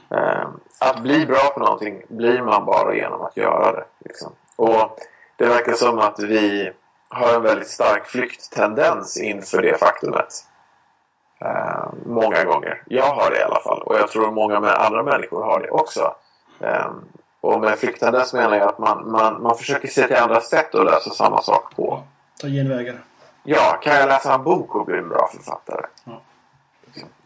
[0.10, 3.84] Ehm, att bli bra på någonting blir man bara genom att göra det.
[4.06, 4.32] Liksom.
[4.56, 5.00] Och
[5.36, 6.72] det verkar som att vi
[7.10, 10.46] har en väldigt stark flykttendens inför det faktumet.
[11.42, 12.84] Eh, många gånger.
[12.86, 13.82] Jag har det i alla fall.
[13.82, 16.16] Och jag tror många andra människor har det också.
[16.60, 16.92] Eh,
[17.42, 20.86] och med flykttendens menar jag att man, man, man försöker se till andra sätt att
[20.86, 22.04] lösa samma sak på.
[22.42, 23.00] Ta genvägar.
[23.44, 25.86] Ja, kan jag läsa en bok och bli en bra författare?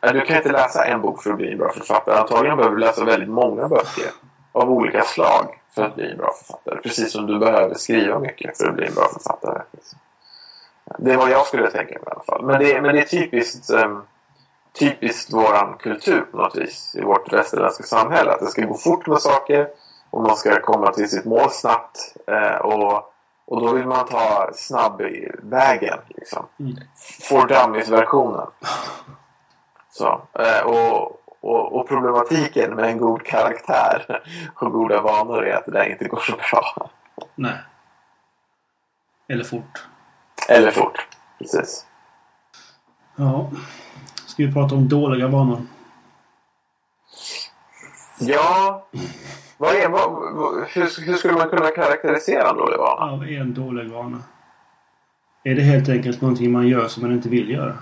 [0.01, 2.19] Ja, Du kan inte läsa en bok för att bli en bra författare.
[2.19, 4.11] Antagligen behöver du läsa väldigt många böcker
[4.51, 6.81] av olika slag för att bli en bra författare.
[6.81, 9.61] Precis som du behöver skriva mycket för att bli en bra författare.
[10.97, 12.45] Det är vad jag skulle tänka mig i alla fall.
[12.45, 14.03] Men det, men det är typiskt, um,
[14.79, 18.31] typiskt våran kultur på något vis i vårt västerländska samhälle.
[18.31, 19.67] Att det ska gå fort med saker
[20.09, 22.15] och man ska komma till sitt mål snabbt.
[22.27, 23.11] Eh, och,
[23.47, 25.99] och då vill man ta snabbvägen.
[26.07, 26.45] Liksom.
[26.59, 26.75] Mm.
[27.29, 28.47] For dummies-versionen.
[29.89, 34.21] Så, eh, och, och, och problematiken med en god karaktär
[34.55, 36.89] och goda vanor är att det där inte går så bra.
[37.35, 37.57] Nej.
[39.27, 39.87] Eller fort.
[40.49, 41.07] Eller fort.
[41.39, 41.85] Precis.
[43.15, 43.51] Ja.
[44.27, 45.61] Ska vi prata om dåliga vanor?
[48.19, 48.85] Ja,
[49.57, 50.09] vad är, vad,
[50.67, 53.25] hur, hur skulle man kunna karaktärisera en dålig vana?
[53.25, 54.17] Är en dålig vana?
[55.43, 57.73] Är det helt enkelt någonting man gör som man inte vill göra?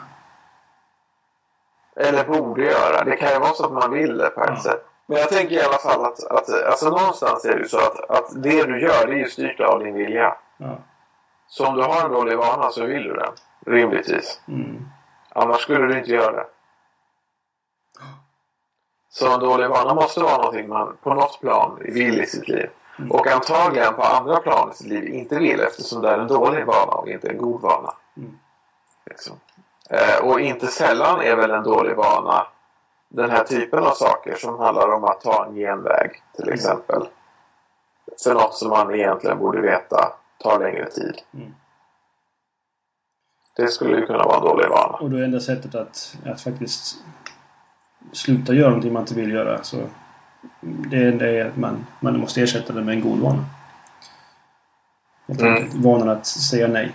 [1.96, 3.04] Eller borde göra.
[3.04, 4.60] Det kan ju vara så att man vill det på ett Ja.
[4.64, 4.86] sätt.
[5.08, 8.10] Men jag tänker i alla fall att, att alltså någonstans är det ju så att,
[8.10, 10.36] att det du gör det är ju styrt av din vilja.
[10.58, 10.78] Ja.
[11.48, 13.32] Så om du har en dålig vana så vill du den.
[13.66, 14.42] Rimligtvis.
[14.48, 14.86] Mm.
[15.30, 16.46] Annars skulle du inte göra det.
[19.14, 22.70] Så en dålig vana måste vara någonting man på något plan vill i sitt liv.
[23.10, 26.66] Och antagligen på andra plan i sitt liv inte vill eftersom det är en dålig
[26.66, 27.94] vana och inte en god vana.
[28.18, 28.40] Mm.
[29.06, 29.36] Liksom.
[29.90, 32.48] Eh, och inte sällan är väl en dålig vana
[33.10, 37.08] den här typen av saker som handlar om att ta en genväg till exempel.
[38.24, 41.22] För något som man egentligen borde veta tar längre tid.
[41.34, 41.54] Mm.
[43.56, 44.98] Det skulle ju kunna vara en dålig vana.
[44.98, 46.98] Och då är enda sättet att, att faktiskt
[48.14, 49.64] sluta göra någonting man inte vill göra.
[49.64, 49.78] Så
[50.62, 53.46] det enda är att man, man måste ersätta det med en god vana.
[55.28, 55.54] Helt Mm.
[55.54, 56.92] enkelt vanan att säga nej.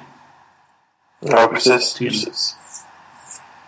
[1.21, 1.95] Ja, precis.
[1.95, 2.09] Till.
[2.09, 2.57] precis.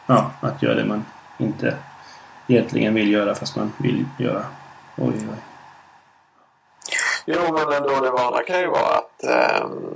[0.07, 1.05] Ja, att göra det man
[1.39, 1.77] inte
[2.47, 4.45] egentligen vill göra fast man vill göra.
[4.97, 5.37] Oj, oj.
[7.27, 9.95] Jo, men en dålig vana kan ju vara att, ehm,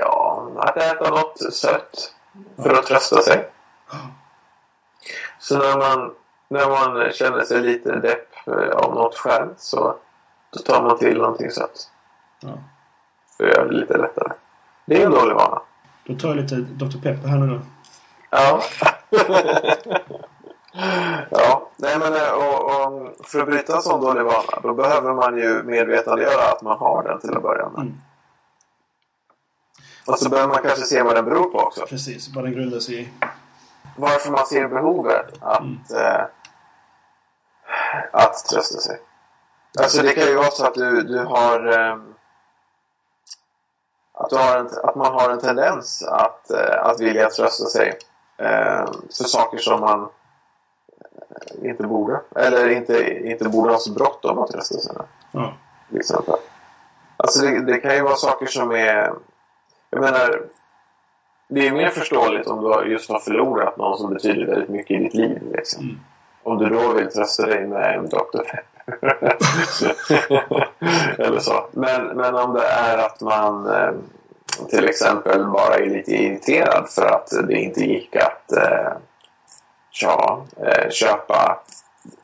[0.00, 2.14] ja, att äta något sött
[2.56, 3.46] för att trösta sig.
[5.44, 6.14] Så när man,
[6.48, 9.96] när man känner sig lite depp eh, av något skäl så
[10.50, 11.90] då tar man till någonting sött.
[12.40, 12.58] Ja.
[13.36, 14.32] För att göra det lite lättare.
[14.86, 15.62] Det är en dålig vana.
[16.06, 17.02] Då tar jag lite Dr.
[17.02, 17.60] Pepper här nu då.
[18.30, 18.62] Ja.
[21.30, 25.14] ja, nej men eh, och, och för att bryta en sån dålig vana då behöver
[25.14, 27.80] man ju medvetandegöra att man har den till att börja med.
[27.80, 27.94] Mm.
[30.06, 31.86] Och så behöver man kanske se vad den beror på också.
[31.86, 33.08] Precis, vad den grundar sig i.
[33.96, 35.78] Varför man ser behovet att, Mm.
[35.94, 36.24] eh,
[38.12, 39.00] att trösta sig.
[39.78, 42.14] Alltså det kan ju vara så att du, du har ehm,
[44.12, 47.98] att, du har en, att man har en tendens att, eh, att vilja trösta sig
[48.38, 48.86] eh,
[49.16, 50.08] för saker som man
[51.30, 52.20] eh, inte borde.
[52.36, 55.06] Eller inte, inte borde ha så bråttom att trösta sig med.
[55.32, 55.54] Ja.
[55.88, 56.34] Till exempel.
[57.16, 59.12] Alltså det, det kan ju vara saker som är...
[59.90, 60.42] Jag menar...
[61.54, 65.04] Det är mer förståeligt om du just har förlorat någon som betyder väldigt mycket i
[65.04, 65.38] ditt liv.
[65.52, 65.82] Liksom.
[65.84, 66.00] Mm.
[66.42, 68.38] Om du då vill trösta dig med en Dr.
[68.38, 69.16] Pepper.
[71.26, 71.66] Eller så.
[71.72, 73.92] Men, men om det är att man eh,
[74.70, 78.92] till exempel bara är lite irriterad för att det inte gick att eh,
[80.02, 81.62] ja, eh, köpa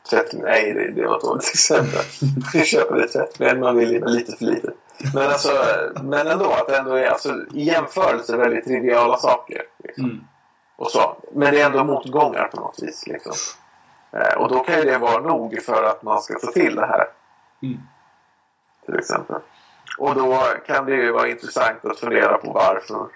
[0.09, 0.49] tvättmedel.
[0.49, 2.01] Nej, det, var ett dåligt exempel.
[2.65, 4.71] köpa det tvättmedel man vill lite för lite.
[5.13, 5.49] Men, alltså,
[6.03, 9.61] men ändå, att det ändå är alltså, i jämförelse väldigt triviala saker.
[9.83, 10.05] Liksom.
[10.05, 10.23] Mm.
[10.75, 11.17] Och så.
[11.31, 13.07] Men det är ändå motgångar på något vis.
[13.07, 13.33] Liksom.
[14.11, 16.85] Eh, och då kan ju det vara nog för att man ska ta till det
[16.85, 17.07] här.
[17.63, 17.79] Mm.
[18.85, 19.41] Till exempel.
[19.97, 23.07] Och då kan det ju vara intressant att fundera på varför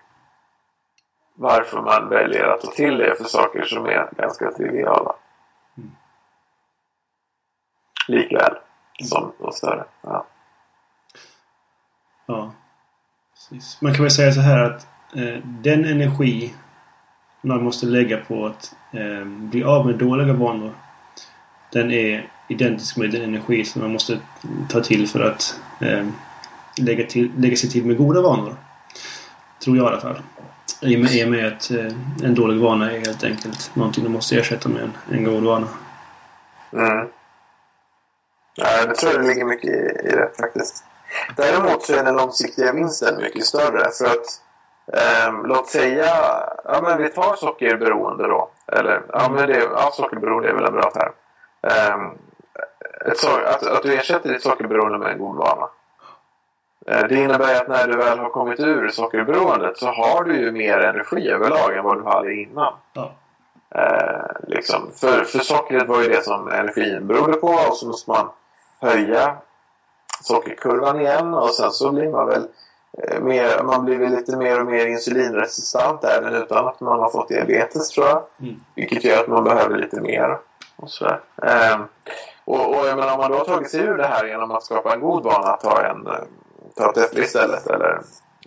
[1.35, 5.15] varför man väljer att ta till det för saker som är ganska triviala.
[5.77, 5.91] Mm.
[8.07, 8.57] Likväl
[9.03, 9.85] som de större.
[10.01, 10.25] Ja.
[12.25, 12.53] Ja.
[13.33, 13.81] Precis.
[13.81, 16.53] Man kan väl säga så här att eh, den energi
[17.41, 20.73] man måste lägga på att eh, bli av med dåliga vanor
[21.71, 24.19] den är identisk med den energi som man måste
[24.69, 26.07] ta till för att eh,
[26.77, 28.55] lägga, till, lägga sig till med goda vanor.
[29.63, 30.21] Tror jag i alla fall.
[30.81, 34.03] I och med, i och med att eh, en dålig vana är helt enkelt någonting
[34.03, 35.67] du måste ersätta med en, en god vana.
[36.73, 37.07] Mm.
[38.55, 40.83] Ja, jag tror det ligger mycket i, i det faktiskt.
[41.35, 43.91] Däremot så är den långsiktiga vinsten mycket större.
[43.91, 44.41] För att
[44.93, 46.05] ehm, låt säga,
[46.65, 48.49] ja men vi tar sockerberoende då.
[48.67, 51.13] Eller, ja men det, ja, sockerberoende är väl en bra term.
[51.61, 52.11] Ehm,
[53.11, 55.69] ett, att, att du ersätter ditt sockerberoende med en god vana.
[56.87, 60.51] Eh, Det innebär att när du väl har kommit ur sockerberoendet så har du ju
[60.51, 62.73] mer energi överlag än vad du hade innan.
[62.93, 63.11] Ja.
[63.75, 64.91] Eh, liksom.
[64.95, 68.29] för, för sockret var ju det som energin berodde på och så måste man
[68.81, 69.35] höja
[70.23, 72.47] sockerkurvan igen och sen så blir man väl
[72.97, 77.09] eh, mer, man blir väl lite mer och mer insulinresistent även utan att man har
[77.09, 78.23] fått diabetes tror jag.
[78.41, 78.55] Mm.
[78.75, 80.37] Vilket gör att man behöver lite mer.
[80.75, 81.19] Och, sådär.
[81.43, 81.79] Eh,
[82.45, 84.63] och, och jag menar, om man då har tagit sig ur det här genom att
[84.63, 86.13] skapa en god vana att ta, en, eh,
[86.75, 88.01] ta ett äpple istället eller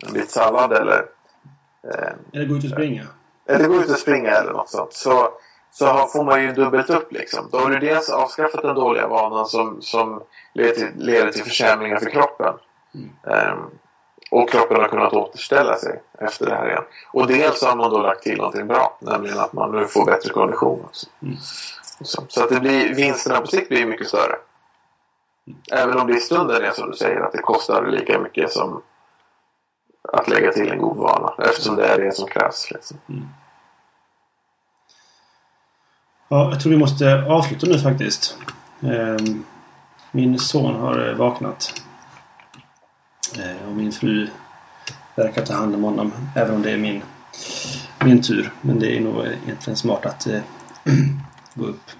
[0.07, 1.05] en bit sallad eller
[1.83, 3.03] eh, Eller gå ut och springa.
[3.47, 4.93] eller gå ut och springa eller något sånt.
[4.93, 5.29] Så,
[5.71, 7.49] så får man ju dubbelt upp liksom.
[7.51, 10.21] Då har du dels avskaffat den dåliga vanan som, som
[10.53, 12.53] leder, till, leder till försämringar för kroppen.
[12.93, 13.09] Mm.
[13.23, 13.59] Ehm,
[14.31, 16.83] och kroppen har kunnat återställa sig efter det här igen.
[17.11, 18.97] Och dels har man då lagt till någonting bra.
[19.01, 21.07] Nämligen att man nu får bättre kondition också.
[21.21, 21.37] Mm.
[22.01, 24.35] Så, så att det blir, vinsterna på sikt blir mycket större.
[25.71, 28.81] Även om det i stunden är som du säger att det kostar lika mycket som
[30.13, 31.33] att lägga till en god vana.
[31.37, 32.71] Eftersom det är det som krävs.
[32.71, 32.97] Liksom.
[36.31, 38.37] Ja, jag tror vi måste avsluta nu faktiskt.
[38.81, 39.43] Ehm,
[40.11, 41.81] min son har eh, vaknat.
[43.37, 44.27] Eh, och min fru
[45.15, 46.11] verkar ta hand om honom.
[46.35, 47.01] Även om det är min,
[48.05, 48.53] min tur.
[48.61, 50.41] Men det är nog egentligen smart att eh,
[51.53, 51.91] gå upp.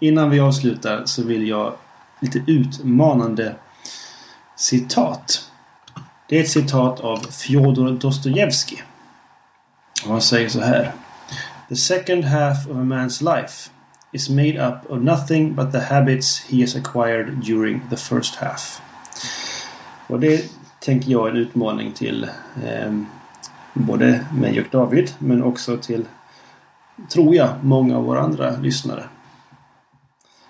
[0.00, 1.74] Innan vi avslutar så vill jag
[2.20, 3.54] lite utmanande
[4.56, 5.50] citat.
[6.28, 8.82] Det är ett citat av Fjodor Dostojevskij.
[10.04, 10.92] Och han säger så här.
[11.68, 13.70] The second half of a man's life
[14.12, 18.80] is made up of nothing but the habits he has acquired during the first half.
[20.08, 20.50] Och det
[20.80, 22.24] tänker jag är en utmaning till
[22.64, 22.92] eh,
[23.72, 26.08] både mig och David men också till,
[27.08, 29.04] tror jag, många av våra andra lyssnare.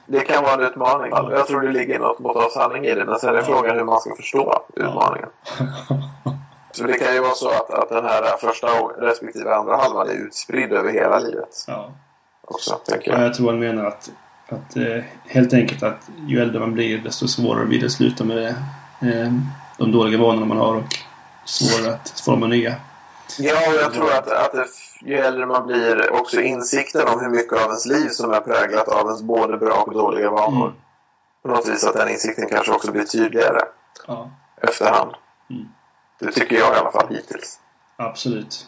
[0.06, 1.10] Det kan vara en utmaning.
[1.12, 3.04] Jag tror det ligger något mått av sanning i det.
[3.04, 5.28] Men sen är frågan hur man ska förstå utmaningen.
[6.76, 8.66] Så det kan ju vara så att, att den här första
[8.98, 11.64] respektive andra halvan är utspridd över hela livet.
[11.66, 11.90] Ja.
[12.44, 13.26] Också, tänker Ja, jag.
[13.26, 14.10] jag tror han menar att,
[14.48, 18.24] att eh, helt enkelt att ju äldre man blir desto svårare blir det att sluta
[18.24, 18.46] med
[19.00, 19.32] eh,
[19.78, 20.84] de dåliga vanorna man har och
[21.44, 22.74] svårare att forma nya.
[23.38, 24.66] Ja, och jag tror att, att det,
[25.00, 28.88] ju äldre man blir också insikten om hur mycket av ens liv som är präglat
[28.88, 30.66] av ens både bra och dåliga vanor.
[30.66, 30.78] Mm.
[31.42, 33.60] På något vis att den insikten kanske också blir tydligare
[34.06, 34.30] Ja,
[34.62, 35.10] efterhand.
[36.18, 37.60] Det tycker jag i alla fall hittills.
[37.96, 38.66] absolut.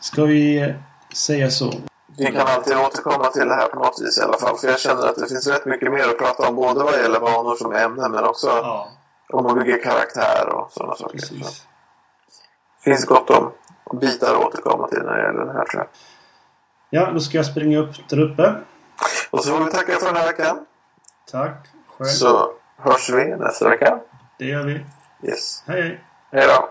[0.00, 0.74] Ska vi
[1.14, 1.72] säga så?
[2.18, 4.56] Vi kan alltid återkomma till det här på något vis i alla fall.
[4.56, 6.54] För jag känner att det finns rätt mycket mer att prata om.
[6.56, 8.88] Både vad gäller vanor som ämne men också Ja,
[9.32, 11.18] om man bygger karaktär och sådana saker.
[11.18, 11.66] Så precis.
[12.84, 13.52] det finns gott om
[14.00, 15.88] bitar att återkomma till när det gäller det här tror jag.
[16.90, 18.54] Ja, då ska jag springa upp där uppe.
[19.30, 20.66] Och så får vi tacka för den här veckan.
[21.30, 21.66] Tack
[21.98, 22.08] själv.
[22.08, 24.00] Så hörs vi nästa vecka.
[24.38, 24.84] Det gör vi.
[25.28, 25.64] Yes.
[25.66, 26.04] Hej, hej.
[26.32, 26.68] Hej då.